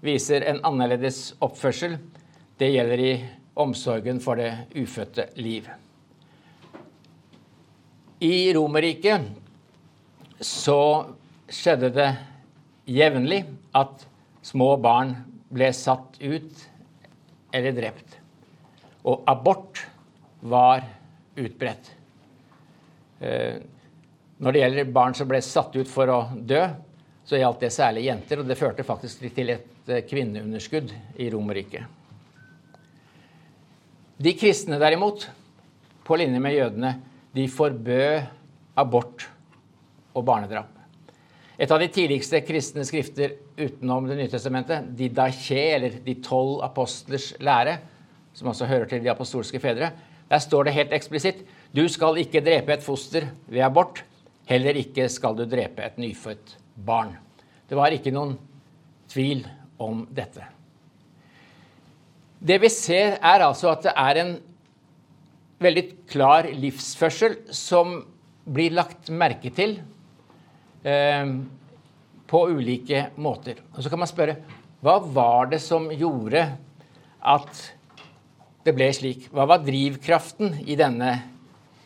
[0.05, 1.97] viser en annerledes oppførsel,
[2.61, 3.13] det gjelder i
[3.59, 5.65] omsorgen for det ufødte liv.
[8.23, 9.25] I Romerriket
[10.45, 10.79] så
[11.49, 12.09] skjedde det
[12.85, 13.43] jevnlig
[13.75, 14.05] at
[14.45, 15.15] små barn
[15.53, 16.67] ble satt ut
[17.53, 18.22] eller drept.
[19.03, 19.83] Og abort
[20.43, 20.83] var
[21.35, 21.91] utbredt.
[23.19, 23.59] Eh,
[24.43, 26.61] når det gjelder barn som ble satt ut for å dø,
[27.23, 30.91] så gjaldt det særlig jenter, og det førte faktisk til et eh, kvinneunderskudd
[31.23, 31.87] i Romerriket.
[34.23, 35.25] De kristne derimot,
[36.03, 36.91] på linje med jødene,
[37.33, 38.25] de forbød
[38.79, 39.25] abort
[40.13, 40.69] og barnedrap.
[41.57, 47.31] Et av de tidligste kristne skrifter utenom Det nye testamentet, Didache, eller De tolv apostlers
[47.39, 47.77] lære,
[48.33, 49.91] som også hører til de apostolske fedre,
[50.29, 51.43] der står det helt eksplisitt
[51.73, 54.03] du skal ikke drepe et foster ved abort.
[54.49, 57.15] Heller ikke skal du drepe et nyfødt barn.
[57.69, 58.35] Det var ikke noen
[59.09, 59.45] tvil
[59.81, 60.45] om dette.
[62.43, 64.33] Det vi ser, er altså at det er en
[65.63, 68.01] veldig klar livsførsel som
[68.43, 69.77] blir lagt merke til
[70.83, 71.29] eh,
[72.27, 73.63] på ulike måter.
[73.73, 74.35] Og så kan man spørre
[74.83, 76.43] hva var det som gjorde
[77.23, 77.63] at
[78.63, 79.27] det ble slik?
[79.33, 81.11] Hva var drivkraften i denne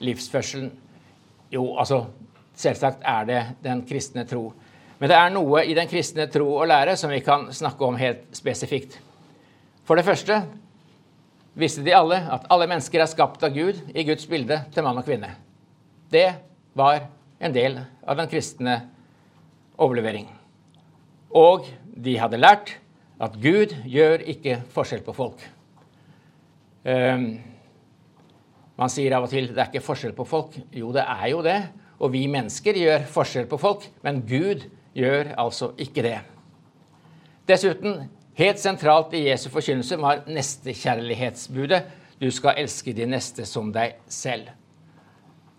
[0.03, 0.71] livsførselen?
[1.53, 2.05] Jo, altså
[2.57, 4.47] Selvsagt er det den kristne tro.
[4.97, 7.99] Men det er noe i den kristne tro og lære som vi kan snakke om
[7.99, 8.95] helt spesifikt.
[9.85, 10.39] For det første
[11.53, 14.97] visste de alle at alle mennesker er skapt av Gud i Guds bilde til mann
[14.97, 15.35] og kvinne.
[16.09, 16.31] Det
[16.73, 17.05] var
[17.37, 18.79] en del av den kristne
[19.77, 20.25] overlevering.
[21.29, 22.73] Og de hadde lært
[23.21, 25.45] at Gud gjør ikke forskjell på folk.
[26.87, 27.25] Um,
[28.79, 30.55] man sier av og til det er ikke forskjell på folk.
[30.71, 31.57] Jo, det er jo det.
[31.97, 36.19] Og vi mennesker gjør forskjell på folk, men Gud gjør altså ikke det.
[37.49, 38.03] Dessuten,
[38.37, 41.81] helt sentralt i Jesu forkynnelse var nestekjærlighetsbudet.
[42.21, 44.53] Du skal elske de neste som deg selv.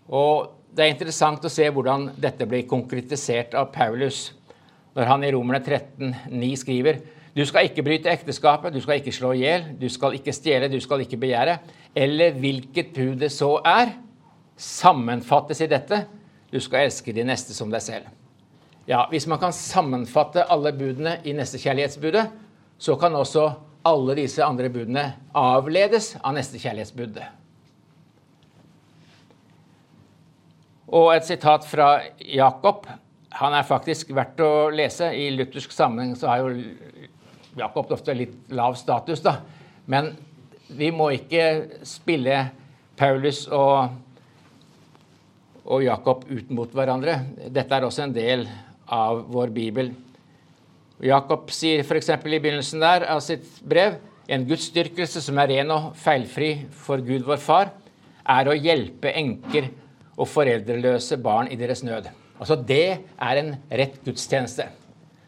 [0.09, 4.27] Og Det er interessant å se hvordan dette blir konkretisert av Paulus
[4.93, 6.99] når han i Romerne 13, 9 skriver
[7.39, 10.67] du skal ikke bryte ekteskapet, du skal ikke slå i hjel, du skal ikke stjele,
[10.67, 11.55] du skal ikke begjære.
[11.95, 13.93] Eller hvilket bud det så er,
[14.59, 16.01] sammenfattes i dette
[16.51, 18.09] du skal elske de neste som deg selv.
[18.89, 22.25] Ja, Hvis man kan sammenfatte alle budene i nestekjærlighetsbudet,
[22.77, 23.51] så kan også
[23.85, 25.05] alle disse andre budene
[25.37, 27.27] avledes av nestekjærlighetsbudet.
[30.89, 32.89] Og et sitat fra Jakob.
[33.37, 35.11] Han er faktisk verdt å lese.
[35.13, 37.07] I luthersk sammenheng så har jo
[37.57, 39.39] Jakob ofte litt lav status, da.
[39.89, 40.13] Men
[40.69, 42.43] vi må ikke spille
[42.99, 43.97] Paulus og
[45.69, 47.19] og Jakob ut mot hverandre.
[47.53, 48.45] Dette er også en del
[48.89, 49.91] av vår bibel.
[51.05, 52.09] Jakob sier f.eks.
[52.09, 56.51] i begynnelsen der av sitt brev en gudsdyrkelse som er ren og feilfri
[56.83, 57.71] for Gud vår Far,
[58.29, 59.69] er å hjelpe enker
[60.19, 62.09] og foreldreløse barn i deres nød.
[62.39, 64.67] Altså Det er en rett gudstjeneste.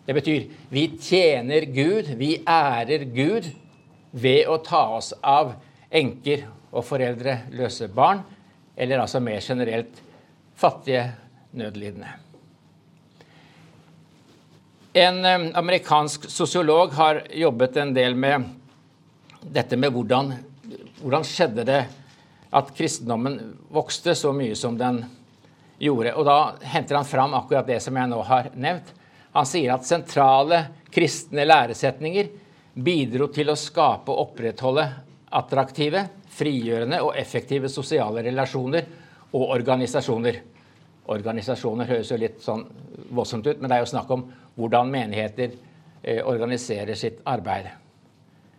[0.06, 3.52] Det betyr vi tjener Gud, vi ærer Gud
[4.12, 5.54] ved å ta oss av
[5.92, 8.24] enker og foreldreløse barn,
[8.76, 10.02] eller altså mer generelt
[10.58, 11.12] fattige,
[11.52, 12.08] nødlidende.
[14.94, 15.26] En
[15.56, 18.48] amerikansk sosiolog har jobbet en del med
[19.42, 20.32] dette med hvordan,
[21.02, 21.82] hvordan skjedde det
[22.52, 23.38] at kristendommen
[23.72, 25.04] vokste så mye som den
[25.80, 26.16] gjorde.
[26.16, 26.38] Og da
[26.74, 28.92] henter han fram akkurat det som jeg nå har nevnt.
[29.32, 32.32] Han sier at sentrale kristne læresetninger
[32.74, 34.86] bidro til å skape og opprettholde
[35.32, 38.88] attraktive, frigjørende og effektive sosiale relasjoner
[39.32, 40.42] og organisasjoner.
[41.12, 42.66] Organisasjoner høres jo litt sånn
[43.12, 44.26] voldsomt ut, men det er jo snakk om
[44.60, 45.56] hvordan menigheter
[46.04, 47.72] eh, organiserer sitt arbeid.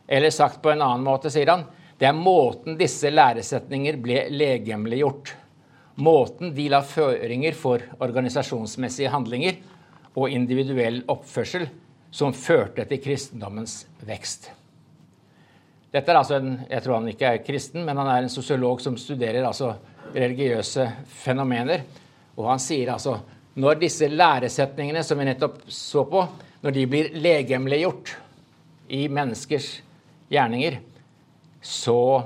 [0.08, 1.66] Eller sagt på en annen måte, sier han,
[2.00, 5.36] det er måten disse læresetninger ble legemliggjort.
[6.02, 9.60] Måten de la føringer for organisasjonsmessige handlinger
[10.16, 11.68] og individuell oppførsel
[12.12, 14.50] som førte til kristendommens vekst.
[15.92, 18.80] Dette er altså en, Jeg tror han ikke er kristen, men han er en sosiolog
[18.80, 19.74] som studerer altså
[20.14, 20.88] religiøse
[21.22, 21.84] fenomener.
[22.36, 23.18] Og han sier altså
[23.60, 26.22] når disse læresetningene som vi nettopp så på,
[26.62, 28.14] når de blir legemliggjort
[28.88, 29.82] i menneskers
[30.32, 30.78] gjerninger,
[31.60, 32.24] så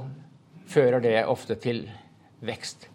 [0.70, 1.82] fører det ofte til
[2.46, 2.86] vekst.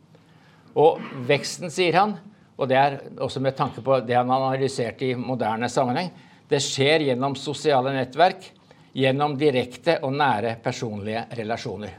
[0.80, 2.16] Og veksten, sier han,
[2.58, 6.12] og det er også med tanke på det han analyserte i moderne sammenheng,
[6.52, 8.50] det skjer gjennom sosiale nettverk,
[8.94, 11.94] gjennom direkte og nære personlige relasjoner.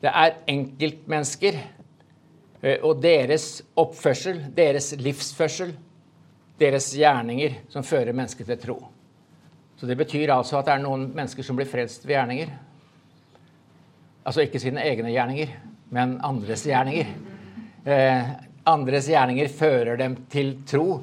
[0.00, 1.60] Det er enkeltmennesker
[2.60, 5.72] Eh, og deres oppførsel, deres livsførsel,
[6.60, 8.78] deres gjerninger som fører mennesket til tro.
[9.80, 12.50] Så Det betyr altså at det er noen mennesker som blir frelst ved gjerninger.
[14.26, 15.54] Altså ikke sine egne gjerninger,
[15.90, 17.06] men andres gjerninger.
[18.68, 21.00] Andres gjerninger fører dem til tro,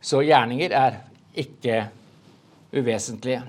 [0.00, 0.98] så gjerninger er
[1.38, 1.84] ikke
[2.74, 3.42] uvesentlige.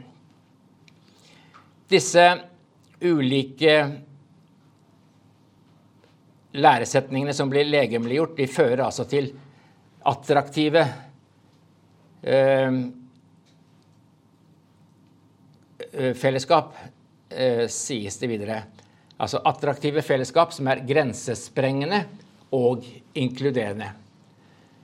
[1.89, 2.25] Disse
[3.01, 3.73] ulike
[6.59, 9.31] læresetningene som blir legemliggjort, de fører altså til
[10.09, 10.85] attraktive
[12.21, 12.79] eh,
[15.91, 16.77] eh, fellesskap,
[17.29, 18.61] eh, sies det videre.
[19.19, 22.05] Altså attraktive fellesskap som er grensesprengende
[22.55, 23.91] og inkluderende.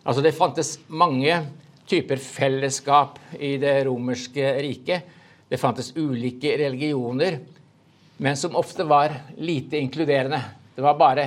[0.05, 1.39] Altså det fantes mange
[1.89, 5.13] typer fellesskap i det romerske riket.
[5.49, 7.39] Det fantes ulike religioner,
[8.17, 10.41] men som ofte var lite inkluderende.
[10.75, 11.25] Det var bare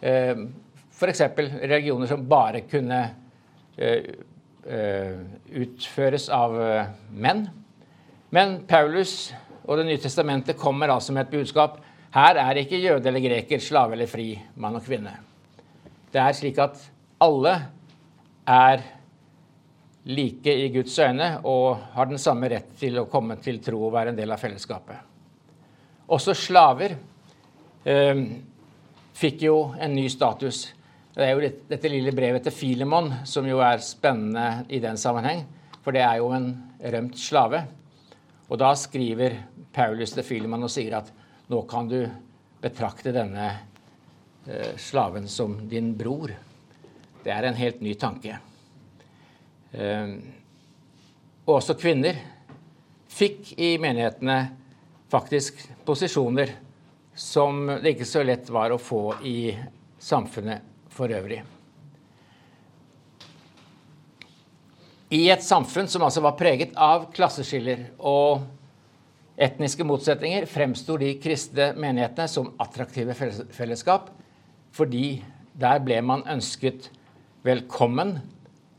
[0.00, 0.36] Eh,
[0.92, 1.20] F.eks.
[1.62, 3.00] religioner som bare kunne
[3.76, 4.04] eh,
[4.66, 5.18] eh,
[5.52, 6.56] utføres av
[7.12, 7.46] menn.
[8.30, 9.32] Men Paulus
[9.64, 11.78] og Det nye testamentet kommer altså med et budskap.
[12.14, 15.12] Her er ikke jøde eller greker, slave eller fri, mann og kvinne.
[16.10, 16.80] Det er slik at
[17.22, 17.52] alle
[18.50, 18.82] er
[20.10, 23.94] like i Guds øyne og har den samme rett til å komme til tro og
[23.94, 24.96] være en del av fellesskapet.
[26.10, 26.96] Også slaver
[29.20, 30.64] fikk jo en ny status.
[31.14, 35.44] Det er jo dette lille brevet til Filemon som jo er spennende i den sammenheng.
[35.80, 36.50] For det er jo en
[36.92, 37.62] rømt slave.
[38.50, 39.38] Og da skriver
[39.72, 41.10] Paulus til Filemon og sier at
[41.50, 42.02] nå kan du
[42.60, 43.66] betrakte denne eh,
[44.80, 46.32] slaven som din bror.
[47.24, 48.38] Det er en helt ny tanke.
[49.72, 50.14] Eh,
[51.46, 52.18] og også kvinner
[53.10, 54.40] fikk i menighetene
[55.10, 56.54] faktisk posisjoner
[57.14, 59.50] som det ikke så lett var å få i
[60.00, 60.62] samfunnet
[60.94, 61.42] for øvrig.
[65.10, 68.44] I et samfunn som altså var preget av klasseskiller og
[69.40, 74.12] etniske motsetninger, fremsto de kristne menighetene som attraktive fellesskap,
[74.72, 75.22] fordi
[75.60, 76.90] der ble man ønsket
[77.44, 78.18] velkommen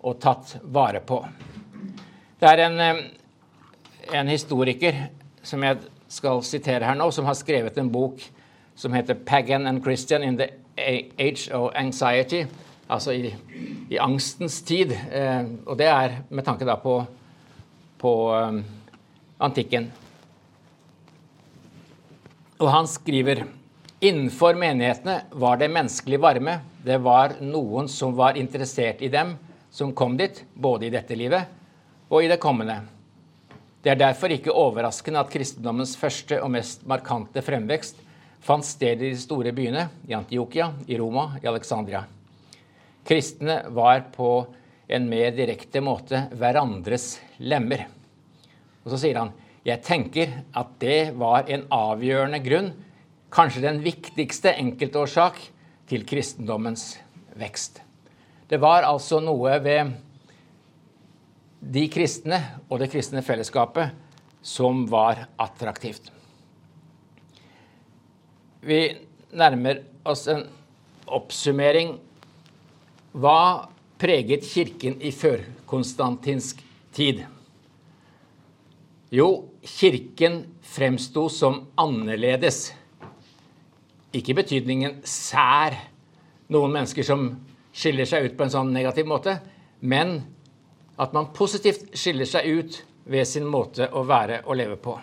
[0.02, 1.22] og tatt vare på.
[2.42, 3.02] Det er en, eh,
[4.18, 5.08] en historiker
[5.44, 5.78] som jeg
[6.12, 8.22] skal sitere her nå, som har skrevet en bok
[8.76, 10.50] som heter 'Pagan and Christian in the
[11.20, 12.48] Age of Anxiety'.
[12.90, 13.36] Altså i,
[13.90, 14.92] i angstens tid.
[14.92, 17.06] Eh, og det er med tanke da på,
[17.98, 18.66] på um,
[19.40, 19.92] antikken.
[22.60, 23.46] Og han skriver
[24.04, 26.56] Innenfor menighetene var det menneskelig varme.
[26.82, 29.36] Det var noen som var interessert i dem,
[29.70, 31.46] som kom dit, både i dette livet
[32.10, 32.80] og i det kommende.
[33.82, 38.02] Det er derfor ikke overraskende at kristendommens første og mest markante fremvekst
[38.42, 42.02] fant sted i de store byene, i Antiokia, i Roma, i Alexandria.
[43.06, 44.34] Kristne var på
[44.90, 47.86] en mer direkte måte hverandres lemmer.
[48.82, 52.74] Og så sier han jeg tenker at det var en avgjørende grunn,
[53.32, 55.40] kanskje den viktigste enkeltårsak
[55.90, 56.98] til kristendommens
[57.40, 57.82] vekst.
[58.52, 59.94] Det var altså noe ved
[61.62, 63.94] de kristne og det kristne fellesskapet
[64.42, 66.10] som var attraktivt.
[68.62, 68.82] Vi
[69.38, 70.44] nærmer oss en
[71.08, 71.96] oppsummering.
[73.12, 73.70] Hva
[74.02, 76.62] preget Kirken i førkonstantinsk
[76.96, 77.24] tid?
[79.12, 79.28] Jo,
[79.64, 82.70] Kirken fremsto som annerledes.
[84.12, 85.78] Ikke i betydningen sær,
[86.52, 87.30] noen mennesker som
[87.72, 89.38] skiller seg ut på en sånn negativ måte,
[89.80, 90.20] men
[91.02, 92.82] at man positivt skiller seg ut
[93.12, 94.98] ved sin måte å være og leve på.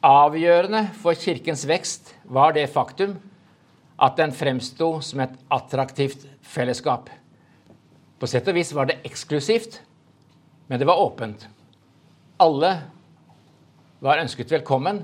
[0.00, 3.18] Avgjørende for Kirkens vekst var det faktum
[4.00, 7.10] at den fremsto som et attraktivt fellesskap.
[8.16, 9.82] På sett og vis var det eksklusivt,
[10.72, 11.44] men det var åpent.
[12.40, 12.72] Alle
[14.00, 15.02] var ønsket velkommen,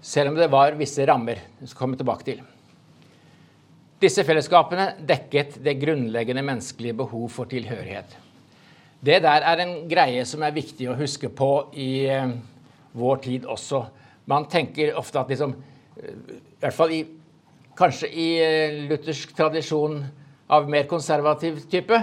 [0.00, 1.38] selv om det var visse rammer.
[1.58, 2.40] som skal komme tilbake til.
[4.00, 8.16] Disse fellesskapene dekket det grunnleggende menneskelige behov for tilhørighet.
[9.00, 12.32] Det der er en greie som er viktig å huske på i eh,
[12.92, 13.82] vår tid også.
[14.28, 15.54] Man tenker ofte at liksom
[15.96, 17.02] eh, I hvert fall i,
[17.76, 20.00] kanskje i eh, luthersk tradisjon
[20.48, 22.00] av mer konservativ type,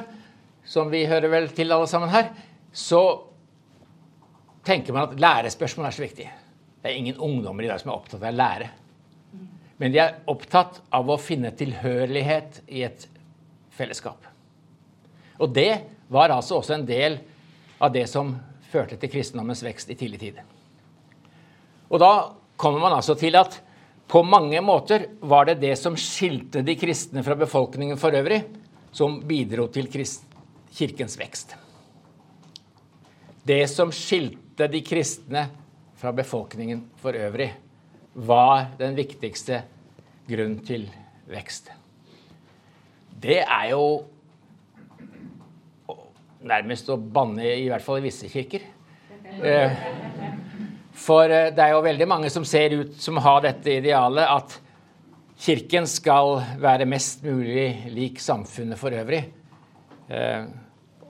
[0.65, 2.29] som vi hører vel til alle sammen her,
[2.73, 3.01] så
[4.67, 6.27] tenker man at lærespørsmål er så viktig.
[6.87, 8.67] Det er ingen ungdommer i dag som er opptatt av å lære.
[9.75, 13.01] Men de er opptatt av å finne tilhørighet i et
[13.75, 14.23] fellesskap.
[15.43, 17.17] Og det var altså også en del
[17.83, 18.31] av det som
[18.71, 20.39] førte til kristendommens vekst i tidlig tid.
[21.91, 22.13] Og da
[22.55, 23.59] kommer man altså til at
[24.07, 28.45] på mange måter var det det som skilte de kristne fra befolkningen for øvrig,
[28.95, 31.57] som bidro til kirkens vekst.
[33.43, 35.49] Det som skilte de kristne
[35.97, 37.49] fra befolkningen for øvrig,
[38.13, 39.63] var den viktigste
[40.27, 40.87] grunnen til
[41.29, 41.71] vekst.
[43.17, 44.05] Det er jo
[46.47, 48.63] nærmest å banne, i hvert fall i visse kirker.
[49.41, 49.83] Eh,
[50.97, 54.57] for eh, det er jo veldig mange som ser ut som har dette idealet at
[55.37, 59.19] Kirken skal være mest mulig lik samfunnet for øvrig.
[60.09, 60.47] Eh,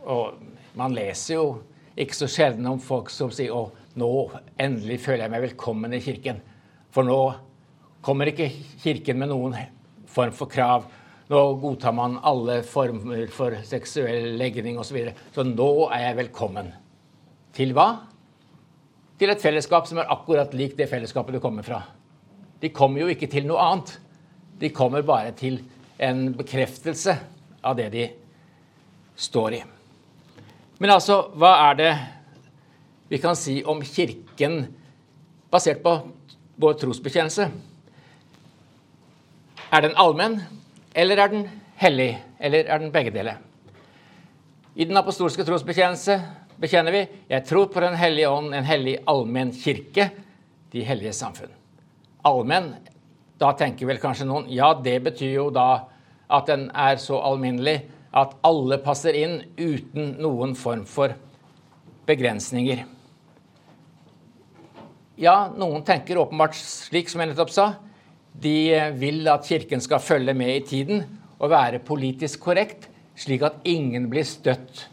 [0.03, 0.41] og
[0.75, 1.45] man leser jo
[1.95, 4.11] ikke så sjelden om folk som sier å, nå
[4.61, 6.41] endelig føler jeg meg velkommen i Kirken.
[6.93, 7.19] For nå
[8.05, 8.49] kommer ikke
[8.83, 9.57] Kirken med noen
[10.09, 10.85] form for krav.
[11.27, 14.91] Nå godtar man alle former for seksuell legning osv.
[14.91, 15.17] Så, videre.
[15.35, 16.71] så nå er jeg velkommen.
[17.57, 17.89] Til hva?
[19.17, 21.81] til et fellesskap som er akkurat lik det fellesskapet du kommer fra.
[22.61, 23.95] De kommer jo ikke til noe annet.
[24.61, 25.59] De kommer bare til
[26.01, 27.15] en bekreftelse
[27.65, 28.05] av det de
[29.17, 29.63] står i.
[30.77, 31.91] Men altså, hva er det
[33.07, 34.65] vi kan si om Kirken
[35.51, 35.93] basert på
[36.59, 37.49] vår trosbekjennelse?
[39.71, 40.41] Er den allmenn,
[40.95, 41.47] eller er den
[41.79, 43.39] hellig, eller er den begge deler?
[44.75, 46.19] I den apostolske trosbekjennelse
[46.61, 47.03] bekjenner vi.
[47.29, 50.09] Jeg tror på Den hellige ånd, en hellig allmenn kirke,
[50.71, 51.51] de hellige samfunn.
[52.25, 52.73] Allmenn,
[53.39, 55.87] da tenker vel kanskje noen ja, det betyr jo da
[56.27, 57.79] at den er så alminnelig
[58.17, 61.13] at alle passer inn uten noen form for
[62.07, 62.83] begrensninger.
[65.17, 67.63] Ja, noen tenker åpenbart slik som jeg nettopp sa.
[68.37, 68.69] De
[69.01, 71.01] vil at Kirken skal følge med i tiden
[71.39, 72.85] og være politisk korrekt,
[73.17, 74.83] slik at ingen blir støtt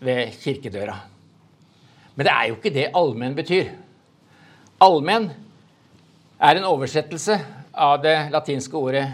[0.00, 0.94] ved kirkedøra.
[2.16, 3.68] Men det er jo ikke det allmenn betyr.
[4.80, 5.28] Allmenn
[6.40, 7.36] er en oversettelse
[7.76, 9.04] av det latinske ordet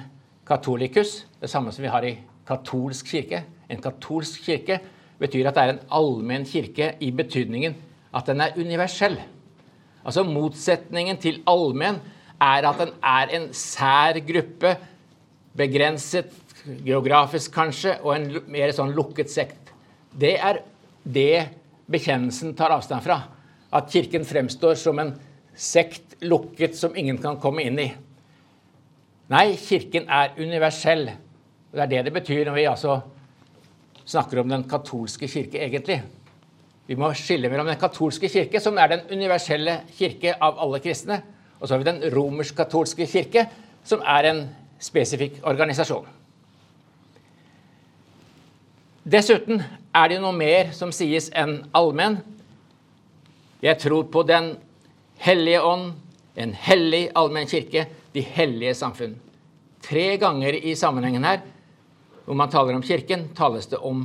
[0.46, 2.14] katolicus, det samme som vi har i
[2.46, 3.42] katolsk kirke.
[3.66, 4.78] En katolsk kirke
[5.18, 7.74] betyr at det er en allmenn kirke i betydningen
[8.14, 9.18] at den er universell.
[10.02, 12.00] Altså Motsetningen til allmenn
[12.42, 14.76] er at den er en sær gruppe,
[15.56, 16.32] begrenset
[16.86, 19.72] geografisk kanskje, og en mer sånn lukket sekt.
[20.12, 20.62] Det er
[21.02, 21.48] det
[21.92, 23.18] bekjennelsen tar avstand fra.
[23.72, 25.14] At Kirken fremstår som en
[25.54, 27.88] sekt lukket som ingen kan komme inn i.
[29.32, 31.08] Nei, Kirken er universell.
[31.72, 32.98] Det er det det betyr når vi altså
[34.04, 36.02] snakker om den katolske kirke, egentlig.
[36.86, 41.20] Vi må skille mellom den katolske kirke, som er den universelle kirke av alle kristne,
[41.60, 43.46] og så har vi den romersk-katolske kirke,
[43.86, 44.42] som er en
[44.82, 46.08] spesifikk organisasjon.
[49.02, 49.62] Dessuten
[49.94, 52.20] er det noe mer som sies enn allmenn.
[53.62, 54.56] Jeg tror på Den
[55.22, 55.92] hellige ånd,
[56.34, 59.16] en hellig allmenn kirke, de hellige samfunn.
[59.82, 61.42] Tre ganger i sammenhengen her
[62.24, 64.04] hvor man taler om Kirken, tales det om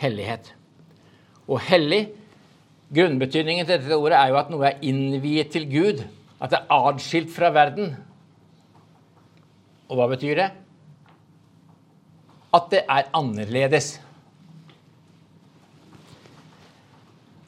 [0.00, 0.54] hellighet.
[1.48, 2.04] Og hellig,
[2.94, 6.02] grunnbetydningen til dette ordet er jo at noe er innviet til Gud.
[6.38, 7.94] At det er adskilt fra verden.
[9.88, 10.50] Og hva betyr det?
[12.54, 13.96] At det er annerledes.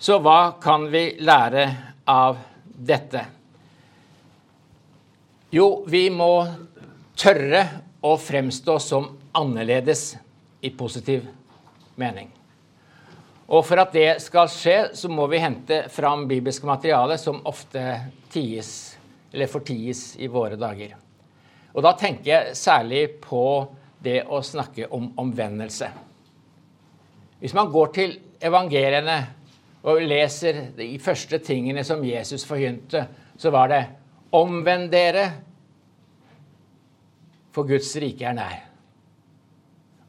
[0.00, 1.66] Så hva kan vi lære
[2.08, 2.40] av
[2.72, 3.26] dette?
[5.52, 6.32] Jo, vi må
[7.20, 7.62] tørre
[8.00, 10.14] å fremstå som annerledes
[10.64, 11.26] i positiv
[12.00, 12.39] mening.
[13.50, 17.82] Og for at det skal skje, så må vi hente fram bibelsk materiale som ofte
[18.30, 18.70] ties,
[19.32, 20.94] eller forties i våre dager.
[21.74, 23.42] Og da tenker jeg særlig på
[24.02, 25.90] det å snakke om omvendelse.
[27.40, 29.18] Hvis man går til evangeliene
[29.82, 33.84] og leser de første tingene som Jesus forkynte, så var det
[34.32, 35.30] 'Omvend dere,
[37.50, 38.66] for Guds rike er nær'.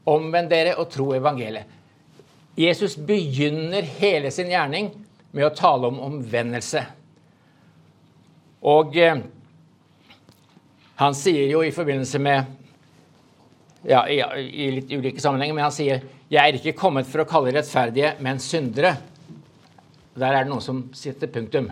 [0.06, 1.81] Omvend dere og tro evangeliet.
[2.54, 4.90] Jesus begynner hele sin gjerning
[5.32, 6.82] med å tale om omvendelse.
[8.62, 9.22] Og eh,
[11.00, 12.58] han sier jo i forbindelse med
[13.88, 17.28] ja, i, i, litt ulike sammenhenger, men han sier 'Jeg er ikke kommet for å
[17.28, 18.96] kalle rettferdige, men syndere'.
[20.14, 21.70] Der er det noen som sitter punktum.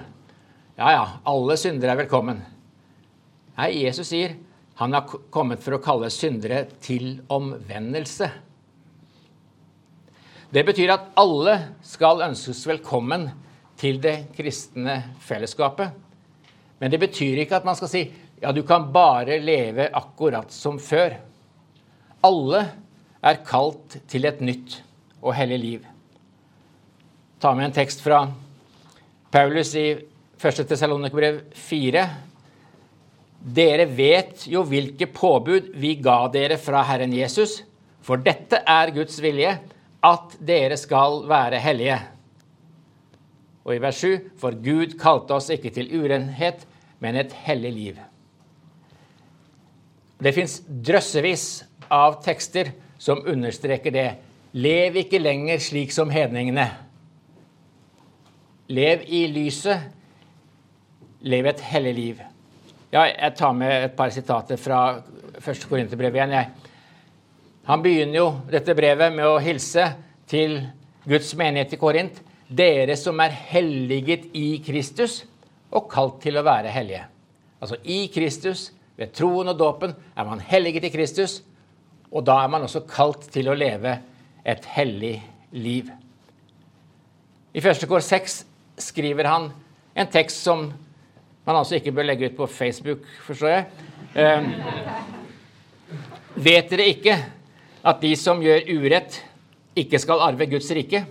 [0.76, 2.40] Ja, ja, alle syndere er velkommen.
[3.56, 4.36] Nei, Jesus sier
[4.80, 8.30] han har kommet for å kalle syndere til omvendelse.
[10.50, 11.52] Det betyr at alle
[11.86, 13.28] skal ønskes velkommen
[13.78, 15.92] til det kristne fellesskapet.
[16.82, 18.02] Men det betyr ikke at man skal si
[18.40, 21.14] ja, du kan bare leve akkurat som før.
[22.26, 22.64] Alle
[23.22, 24.80] er kalt til et nytt
[25.20, 25.86] og hellig liv.
[27.40, 28.24] Ta med en tekst fra
[29.30, 30.62] Paulus i 1.
[30.66, 32.06] Tessalonikerbrev 4.
[33.54, 37.60] Dere vet jo hvilke påbud vi ga dere fra Herren Jesus,
[38.02, 39.60] for dette er Guds vilje
[40.06, 41.98] at dere skal være hellige.
[43.64, 46.66] Og i vers 7.: For Gud kalte oss ikke til urenhet,
[47.00, 48.00] men et hellig liv.
[50.20, 54.08] Det fins drøssevis av tekster som understreker det.
[54.52, 56.66] Lev ikke lenger slik som hedningene.
[58.68, 59.88] Lev i lyset.
[61.20, 62.20] Lev et hellig liv.
[62.92, 64.80] Ja, jeg tar med et par sitater fra
[65.38, 65.66] 1.
[65.68, 66.30] Korinterbrev igjen.
[66.30, 66.69] jeg.
[67.68, 69.84] Han begynner jo dette brevet med å hilse
[70.30, 70.56] til
[71.08, 72.20] Guds menighet i Korint.
[72.48, 75.20] Dere som er helliget i Kristus
[75.70, 77.04] og kalt til å være hellige.
[77.60, 81.40] Altså i Kristus, ved troen og dåpen, er man helliget i Kristus.
[82.10, 83.98] Og da er man også kalt til å leve
[84.44, 85.18] et hellig
[85.52, 85.90] liv.
[87.54, 88.36] I første kår 6
[88.80, 89.50] skriver han
[89.94, 90.70] en tekst som
[91.46, 93.64] man altså ikke bør legge ut på Facebook, forstår jeg.
[94.14, 94.42] Eh,
[96.40, 97.16] vet dere ikke
[97.82, 99.20] at de som gjør urett,
[99.78, 101.04] ikke skal arve Guds rike?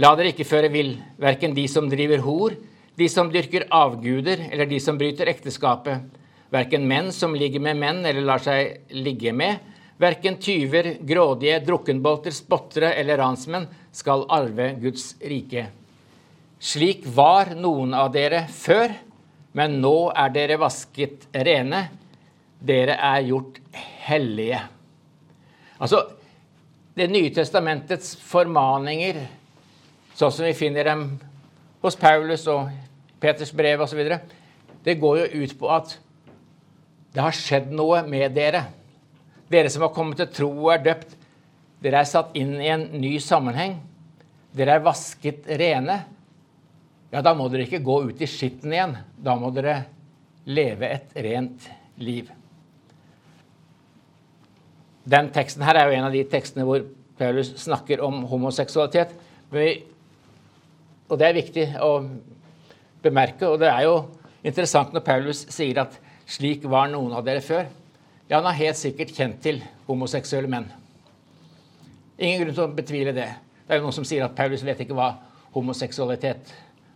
[0.00, 2.56] La dere ikke føre vill, verken de som driver hor,
[2.96, 6.04] de som dyrker avguder, eller de som bryter ekteskapet,
[6.52, 9.58] verken menn som ligger med menn eller lar seg ligge med,
[10.00, 15.66] verken tyver, grådige, drukkenbolter, spottere eller ransmenn skal arve Guds rike.
[16.60, 18.94] Slik var noen av dere før,
[19.56, 21.86] men nå er dere vasket rene.
[22.60, 23.60] Dere er gjort
[24.06, 24.62] hellige.
[25.78, 26.06] Altså,
[26.96, 29.18] Det nye testamentets formaninger,
[30.16, 31.02] sånn som vi finner dem
[31.82, 32.70] hos Paulus og
[33.20, 34.00] Peters brev osv.,
[34.80, 35.92] det går jo ut på at
[37.12, 38.62] det har skjedd noe med dere.
[39.52, 41.12] Dere som har kommet til tro og er døpt,
[41.84, 43.76] dere er satt inn i en ny sammenheng.
[44.56, 45.98] Dere er vasket rene.
[47.12, 48.96] Ja, da må dere ikke gå ut i skitten igjen.
[49.20, 49.82] Da må dere
[50.48, 51.68] leve et rent
[52.00, 52.32] liv.
[55.06, 56.82] Den teksten her er jo en av de tekstene hvor
[57.18, 59.12] Paulus snakker om homoseksualitet.
[61.06, 61.90] Og det er viktig å
[63.04, 63.46] bemerke.
[63.46, 64.00] Og det er jo
[64.42, 67.70] interessant når Paulus sier at 'slik var noen av dere før'.
[68.28, 70.66] Ja, han har helt sikkert kjent til homoseksuelle menn.
[72.18, 73.28] Ingen grunn til å betvile det.
[73.66, 75.14] Det er jo noen som sier at Paulus vet ikke hva
[75.54, 76.52] homoseksualitet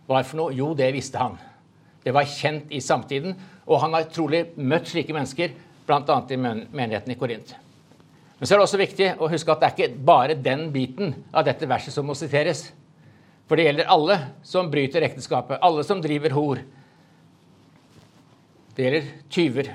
[0.07, 0.53] var for noe.
[0.53, 1.37] Jo, det visste han.
[2.03, 3.35] Det var kjent i samtiden,
[3.65, 5.53] og han har trolig møtt slike mennesker,
[5.87, 6.25] bl.a.
[6.29, 7.55] i menigheten i Korint.
[8.41, 11.11] Men så er det også viktig å huske at det er ikke bare den biten
[11.29, 12.63] av dette verset som må siteres.
[13.45, 16.63] For det gjelder alle som bryter ekteskapet, alle som driver hor.
[18.73, 19.69] Det gjelder tyver,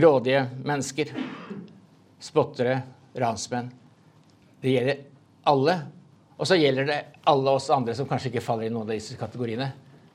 [0.00, 1.12] grådige mennesker,
[2.24, 2.80] spottere,
[3.20, 3.68] ransmenn.
[4.64, 5.04] Det gjelder
[5.52, 5.76] alle.
[6.40, 9.20] Og så gjelder det alle oss andre som kanskje ikke faller i noen av disse
[9.20, 9.74] kategoriene.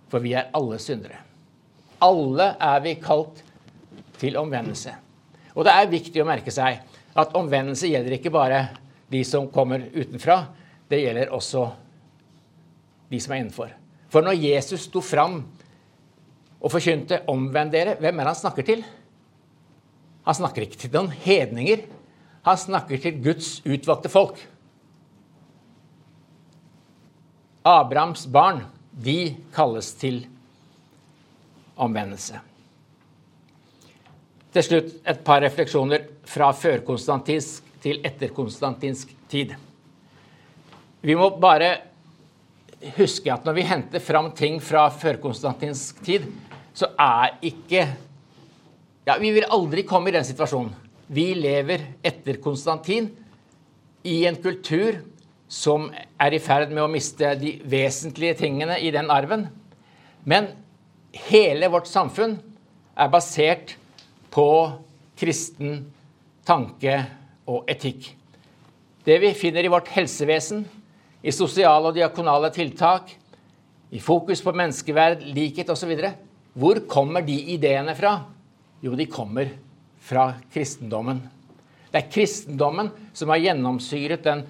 [0.10, 1.22] For vi er alle syndere.
[2.02, 3.46] Alle er vi kalt
[4.18, 5.05] til omvendelse.
[5.56, 6.82] Og det er viktig å merke seg
[7.16, 8.68] at omvendelse gjelder ikke bare
[9.12, 10.42] de som kommer utenfra.
[10.92, 11.64] Det gjelder også
[13.10, 13.72] de som er innenfor.
[14.12, 15.40] For når Jesus sto fram
[16.60, 18.84] og forkynte 'omvend dere', hvem er det han snakker til?
[20.26, 21.86] Han snakker ikke til noen hedninger.
[22.46, 24.40] Han snakker til Guds utvalgte folk.
[27.66, 30.28] Abrahams barn, de kalles til
[31.78, 32.40] omvendelse.
[34.56, 39.52] Til slutt et par refleksjoner fra førkonstantinsk til etterkonstantinsk tid.
[41.04, 41.74] Vi må bare
[42.96, 46.30] huske at når vi henter fram ting fra førkonstantinsk tid,
[46.76, 47.84] så er ikke
[49.06, 50.72] ja, Vi vil aldri komme i den situasjonen.
[51.08, 53.12] Vi lever etter Konstantin
[54.02, 54.98] i en kultur
[55.52, 59.46] som er i ferd med å miste de vesentlige tingene i den arven.
[60.26, 60.48] Men
[61.30, 62.40] hele vårt samfunn
[62.98, 63.85] er basert på
[65.16, 65.86] kristen
[66.46, 66.98] tanke
[67.50, 68.10] og etikk.
[69.06, 70.64] Det vi finner i vårt helsevesen,
[71.26, 73.12] i sosiale og diakonale tiltak,
[73.94, 75.94] i fokus på menneskeverd, likhet osv.
[76.54, 78.18] Hvor kommer de ideene fra?
[78.84, 79.52] Jo, de kommer
[80.06, 81.22] fra kristendommen.
[81.92, 84.44] Det er kristendommen som har gjennomsyret den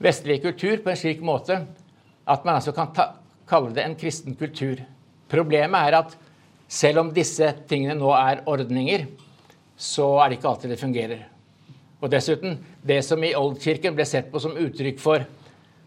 [0.00, 1.60] vestlige kultur på en slik måte
[2.30, 2.90] at man altså kan
[3.48, 4.80] kalle det en kristen kultur.
[5.30, 6.16] Problemet er at
[6.70, 9.08] selv om disse tingene nå er ordninger,
[9.80, 11.24] så er det ikke alltid det fungerer.
[12.00, 12.56] Og dessuten,
[12.86, 15.26] det som i oldkirken ble sett på som uttrykk for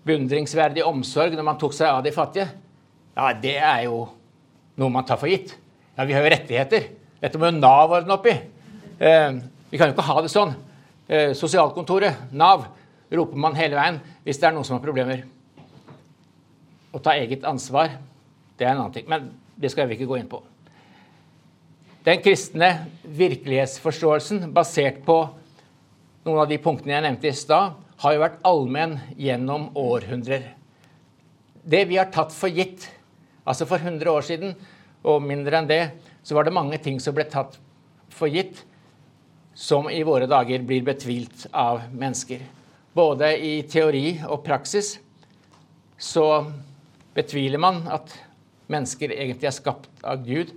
[0.04, 2.50] beundringsverdig omsorg når man tok seg av de fattige,
[3.14, 4.04] ja, det er jo
[4.82, 5.56] noe man tar for gitt.
[5.96, 6.88] Ja, vi har jo rettigheter.
[7.22, 8.36] Dette må jo Nav ordne opp i.
[9.00, 10.56] Eh, vi kan jo ikke ha det sånn.
[11.08, 12.68] Eh, sosialkontoret, Nav,
[13.14, 15.24] roper man hele veien hvis det er noen som har problemer.
[16.94, 17.96] Å ta eget ansvar,
[18.58, 19.08] det er en annen ting.
[19.10, 20.42] Men det skal vi ikke gå inn på.
[22.04, 25.22] Den kristne virkelighetsforståelsen basert på
[26.26, 30.50] noen av de punktene jeg nevnte i stad, har jo vært allmenn gjennom århundrer.
[31.64, 32.90] Det vi har tatt for gitt,
[33.48, 34.52] altså for 100 år siden
[35.08, 35.84] og mindre enn det,
[36.28, 37.56] så var det mange ting som ble tatt
[38.12, 38.66] for gitt,
[39.56, 42.44] som i våre dager blir betvilt av mennesker.
[42.92, 44.98] Både i teori og praksis
[45.96, 46.28] så
[47.16, 48.12] betviler man at
[48.68, 50.52] mennesker egentlig er skapt av Gud.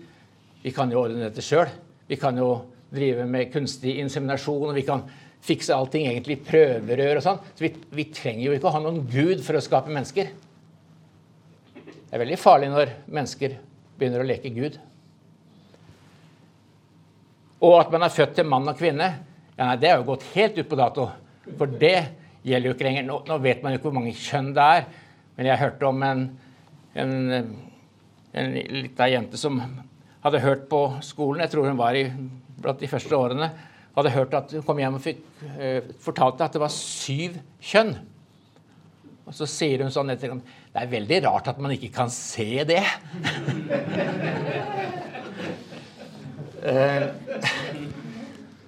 [0.66, 1.70] Vi kan jo ordne dette sjøl.
[2.10, 2.50] Vi kan jo
[2.90, 4.68] drive med kunstig inseminasjon.
[4.72, 5.04] og vi kan
[5.46, 7.38] fikse allting egentlig prøverør og sånn.
[7.54, 10.32] Så vi, vi, trenger jo ikke å ha noen gud for å skape mennesker.
[11.76, 13.56] Det er veldig farlig når mennesker
[13.98, 14.76] begynner å leke Gud.
[17.66, 19.08] Og at man er født til mann og kvinne,
[19.56, 21.08] ja, nei, det er jo gått helt ut på dato.
[21.56, 21.96] For det
[22.46, 23.06] gjelder jo ikke lenger.
[23.06, 24.88] Nå, nå vet man jo ikke hvor mange kjønn det er.
[25.38, 26.24] Men jeg hørte om en,
[27.02, 27.14] en,
[28.34, 29.62] en lita jente som
[30.26, 32.04] hadde hørt på skolen, jeg tror hun var i,
[32.58, 33.46] blant de første årene,
[33.96, 35.20] hadde hørt at hun kom hjem og fikk,
[35.54, 37.92] eh, fortalte at det var syv kjønn.
[39.26, 42.64] Og så sier hun sånn etter Det er veldig rart at man ikke kan se
[42.68, 42.82] det.
[46.70, 47.06] eh,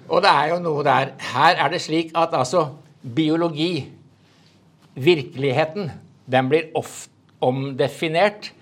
[0.09, 2.68] og det er jo noe der Her er det slik at altså
[3.02, 3.92] biologi,
[4.94, 5.90] virkeligheten,
[6.26, 8.52] den blir ofte omdefinert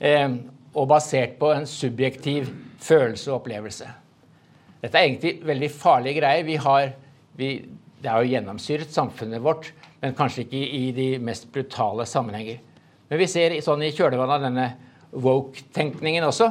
[0.00, 0.30] eh,
[0.76, 2.50] og basert på en subjektiv
[2.84, 3.88] følelse og opplevelse.
[4.82, 6.44] Dette er egentlig veldig farlige greier.
[6.46, 6.90] Vi har,
[7.38, 7.50] vi,
[8.02, 9.72] det er jo gjennomsyret samfunnet vårt,
[10.02, 12.60] men kanskje ikke i, de mest brutale sammenhenger.
[13.08, 14.68] Men vi ser sånn i kjølvannet av denne
[15.16, 16.50] woke-tenkningen også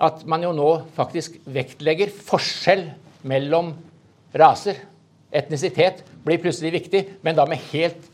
[0.00, 2.86] at man jo nå faktisk vektlegger forskjell
[3.28, 3.74] mellom
[4.40, 4.78] raser.
[5.30, 8.06] Etnisitet blir plutselig viktig, men da med helt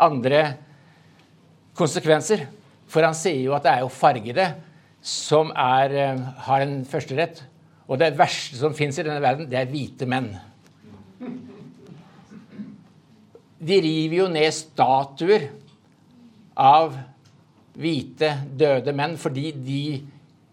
[0.00, 0.56] andre
[1.76, 2.46] konsekvenser.
[2.90, 4.46] For han sier jo at det er jo fargede
[5.06, 7.42] som er, eh, har en førsterett,
[7.86, 10.32] og det verste som fins i denne verden, det er hvite menn.
[13.56, 15.46] De river jo ned statuer
[16.56, 16.96] av
[17.76, 19.82] hvite, døde menn fordi de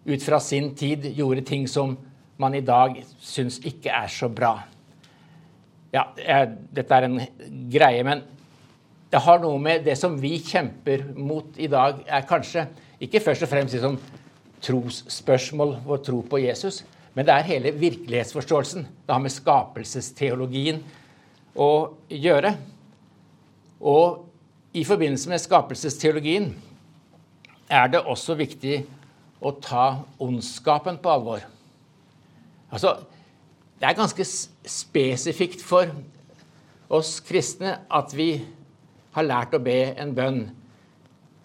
[0.06, 1.96] ut fra sin tid gjorde ting som
[2.38, 4.58] man i dag syns ikke er så bra.
[5.94, 7.20] Ja, dette er en
[7.72, 8.24] greie, men
[9.14, 12.66] det har noe med det som vi kjemper mot i dag, er kanskje
[13.04, 14.00] ikke først og fremst liksom
[14.64, 16.80] trosspørsmål, vår tro på Jesus,
[17.14, 18.88] men det er hele virkelighetsforståelsen.
[19.06, 20.80] Det har med skapelsesteologien
[21.54, 21.68] å
[22.10, 22.56] gjøre.
[23.86, 24.24] Og
[24.74, 26.50] i forbindelse med skapelsesteologien
[27.70, 28.80] er det også viktig
[29.46, 29.86] å ta
[30.24, 31.46] ondskapen på alvor.
[32.74, 32.96] Altså,
[33.78, 35.94] det er ganske spesifikt for
[36.90, 38.32] oss kristne at vi
[39.14, 40.44] har lært å be en bønn.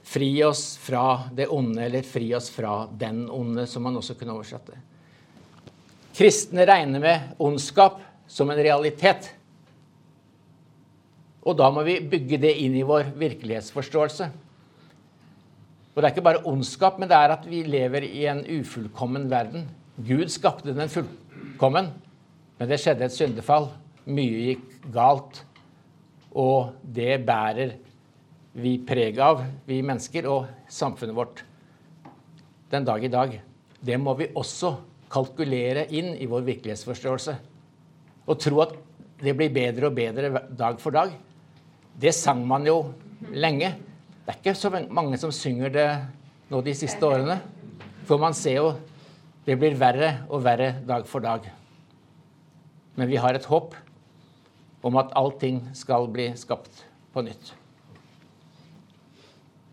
[0.08, 4.36] Fri oss fra det onde, eller fri oss fra den onde, som man også kunne
[4.36, 4.78] oversatt det.
[6.16, 9.28] Kristne regner med ondskap som en realitet.
[11.44, 14.28] Og da må vi bygge det inn i vår virkelighetsforståelse.
[15.92, 19.28] Og det er ikke bare ondskap, men det er at vi lever i en ufullkommen
[19.30, 19.68] verden.
[19.98, 21.88] Gud skapte den fullkommen,
[22.58, 23.70] men det skjedde et syndefall.
[24.06, 25.42] Mye gikk galt.
[26.38, 27.74] Og det bærer
[28.58, 31.42] vi preg av, vi mennesker og samfunnet vårt,
[32.70, 33.40] den dag i dag.
[33.80, 34.74] det må vi også
[35.10, 37.34] kalkulere inn i vår virkelighetsforståelse.
[38.26, 38.74] Og tro at
[39.22, 41.12] det blir bedre og bedre dag for dag.
[41.98, 42.92] Det sang man jo
[43.30, 43.70] lenge.
[44.26, 45.88] Det er ikke så mange som synger det
[46.50, 47.38] nå de siste årene.
[48.04, 48.72] For man ser jo
[49.46, 51.46] det blir verre og verre dag for dag.
[52.98, 53.74] Men vi har et håp
[54.82, 57.54] om at allting skal bli skapt på nytt.